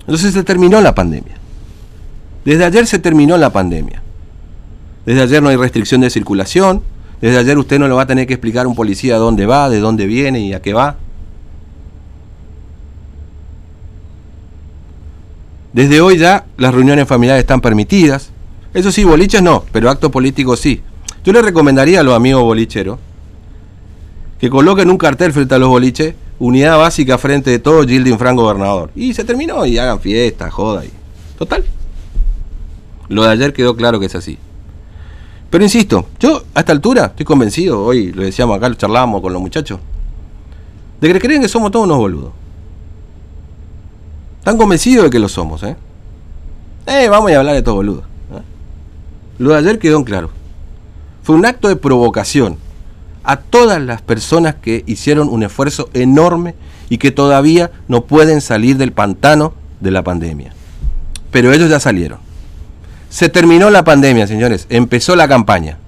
Entonces 0.00 0.34
se 0.34 0.42
terminó 0.42 0.80
la 0.80 0.94
pandemia. 0.94 1.37
Desde 2.48 2.64
ayer 2.64 2.86
se 2.86 2.98
terminó 2.98 3.36
la 3.36 3.52
pandemia. 3.52 4.00
Desde 5.04 5.20
ayer 5.20 5.42
no 5.42 5.50
hay 5.50 5.56
restricción 5.56 6.00
de 6.00 6.08
circulación. 6.08 6.82
Desde 7.20 7.36
ayer 7.36 7.58
usted 7.58 7.78
no 7.78 7.86
le 7.86 7.92
va 7.92 8.04
a 8.04 8.06
tener 8.06 8.26
que 8.26 8.32
explicar 8.32 8.64
a 8.64 8.68
un 8.70 8.74
policía 8.74 9.18
dónde 9.18 9.44
va, 9.44 9.68
de 9.68 9.80
dónde 9.80 10.06
viene 10.06 10.40
y 10.40 10.54
a 10.54 10.62
qué 10.62 10.72
va. 10.72 10.96
Desde 15.74 16.00
hoy 16.00 16.16
ya 16.16 16.46
las 16.56 16.72
reuniones 16.72 17.06
familiares 17.06 17.42
están 17.42 17.60
permitidas. 17.60 18.30
Eso 18.72 18.90
sí, 18.92 19.04
boliches 19.04 19.42
no, 19.42 19.66
pero 19.70 19.90
actos 19.90 20.10
políticos 20.10 20.58
sí. 20.58 20.80
Yo 21.24 21.34
le 21.34 21.42
recomendaría 21.42 22.00
a 22.00 22.02
los 22.02 22.16
amigos 22.16 22.44
bolicheros 22.44 22.98
que 24.40 24.48
coloquen 24.48 24.88
un 24.88 24.96
cartel 24.96 25.34
frente 25.34 25.54
a 25.54 25.58
los 25.58 25.68
boliches, 25.68 26.14
unidad 26.38 26.78
básica 26.78 27.18
frente 27.18 27.50
de 27.50 27.58
todo 27.58 27.86
Gilding 27.86 28.18
Frank 28.18 28.36
gobernador. 28.36 28.90
Y 28.96 29.12
se 29.12 29.24
terminó 29.24 29.66
y 29.66 29.76
hagan 29.76 30.00
fiesta, 30.00 30.50
joda 30.50 30.86
y. 30.86 30.90
Total. 31.36 31.62
Lo 33.08 33.24
de 33.24 33.30
ayer 33.30 33.52
quedó 33.52 33.76
claro 33.76 34.00
que 34.00 34.06
es 34.06 34.14
así. 34.14 34.38
Pero 35.50 35.64
insisto, 35.64 36.06
yo 36.20 36.42
a 36.54 36.60
esta 36.60 36.72
altura 36.72 37.06
estoy 37.06 37.24
convencido, 37.24 37.82
hoy 37.82 38.12
lo 38.12 38.22
decíamos 38.22 38.56
acá, 38.56 38.68
lo 38.68 38.74
charlábamos 38.74 39.22
con 39.22 39.32
los 39.32 39.40
muchachos, 39.40 39.80
de 41.00 41.12
que 41.12 41.18
creen 41.18 41.40
que 41.40 41.48
somos 41.48 41.70
todos 41.70 41.86
unos 41.86 41.98
boludos. 41.98 42.32
Están 44.40 44.58
convencidos 44.58 45.04
de 45.04 45.10
que 45.10 45.18
lo 45.18 45.28
somos, 45.28 45.62
¿eh? 45.62 45.76
Eh, 46.86 47.08
vamos 47.08 47.30
a 47.32 47.38
hablar 47.38 47.54
de 47.54 47.62
todo 47.62 47.76
boludo. 47.76 48.00
¿eh? 48.32 48.42
Lo 49.38 49.52
de 49.52 49.58
ayer 49.58 49.78
quedó 49.78 49.98
en 49.98 50.04
claro. 50.04 50.30
Fue 51.22 51.34
un 51.34 51.44
acto 51.44 51.68
de 51.68 51.76
provocación 51.76 52.56
a 53.24 53.36
todas 53.36 53.80
las 53.80 54.00
personas 54.00 54.54
que 54.54 54.84
hicieron 54.86 55.28
un 55.28 55.42
esfuerzo 55.42 55.90
enorme 55.92 56.54
y 56.88 56.98
que 56.98 57.10
todavía 57.10 57.70
no 57.88 58.04
pueden 58.04 58.40
salir 58.40 58.78
del 58.78 58.92
pantano 58.92 59.52
de 59.80 59.90
la 59.90 60.02
pandemia. 60.02 60.54
Pero 61.30 61.52
ellos 61.52 61.68
ya 61.68 61.80
salieron. 61.80 62.27
Se 63.08 63.28
terminó 63.28 63.70
la 63.70 63.84
pandemia, 63.84 64.26
señores. 64.26 64.66
Empezó 64.68 65.16
la 65.16 65.28
campaña. 65.28 65.78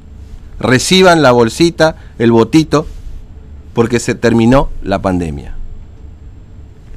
Reciban 0.59 1.22
la 1.22 1.33
bolsita, 1.33 1.96
el 2.18 2.33
botito, 2.33 2.87
porque 3.72 4.00
se 4.00 4.14
terminó 4.14 4.70
la 4.83 5.00
pandemia. 5.00 5.54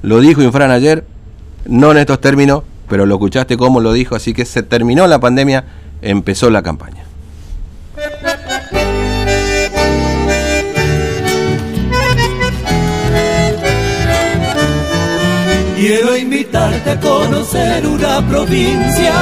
Lo 0.02 0.20
dijo 0.20 0.42
Infran 0.42 0.72
ayer, 0.72 1.06
no 1.66 1.92
en 1.92 1.98
estos 1.98 2.20
términos, 2.20 2.64
pero 2.90 3.06
lo 3.06 3.16
escuchaste 3.16 3.58
como 3.58 3.80
lo 3.80 3.94
dijo, 3.94 4.16
así 4.16 4.34
que 4.34 4.46
se 4.46 4.64
terminó 4.64 5.08
la 5.08 5.20
pandemia, 5.20 5.64
empezó 6.02 6.50
la 6.50 6.62
campaña. 6.62 7.03
Quiero 15.86 16.16
invitarte 16.16 16.92
a 16.92 17.00
conocer 17.02 17.86
una 17.86 18.26
provincia 18.30 19.14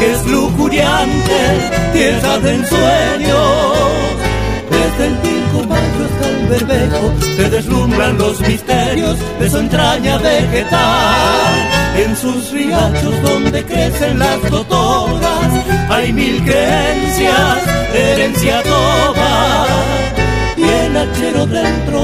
que 0.00 0.10
es 0.14 0.26
lujuriante, 0.26 1.40
tierra 1.92 2.38
del 2.40 2.66
sueño. 2.66 3.36
Desde 4.68 5.06
el 5.06 5.14
Pilcomayo 5.18 6.04
hasta 6.10 6.28
el 6.28 6.46
Berbejo 6.48 7.14
se 7.36 7.50
deslumbran 7.50 8.18
los 8.18 8.40
misterios 8.40 9.16
de 9.38 9.48
su 9.48 9.58
entraña 9.58 10.18
vegetal. 10.18 11.70
En 12.04 12.16
sus 12.16 12.50
riachos 12.50 13.22
donde 13.22 13.64
crecen 13.64 14.18
las 14.18 14.40
totoras 14.40 15.64
hay 15.88 16.12
mil 16.12 16.42
creencias, 16.42 17.58
herencia 17.94 18.60
toda 18.64 19.66
y 20.56 20.64
el 20.64 20.96
hachero 20.96 21.46
dentro 21.46 22.00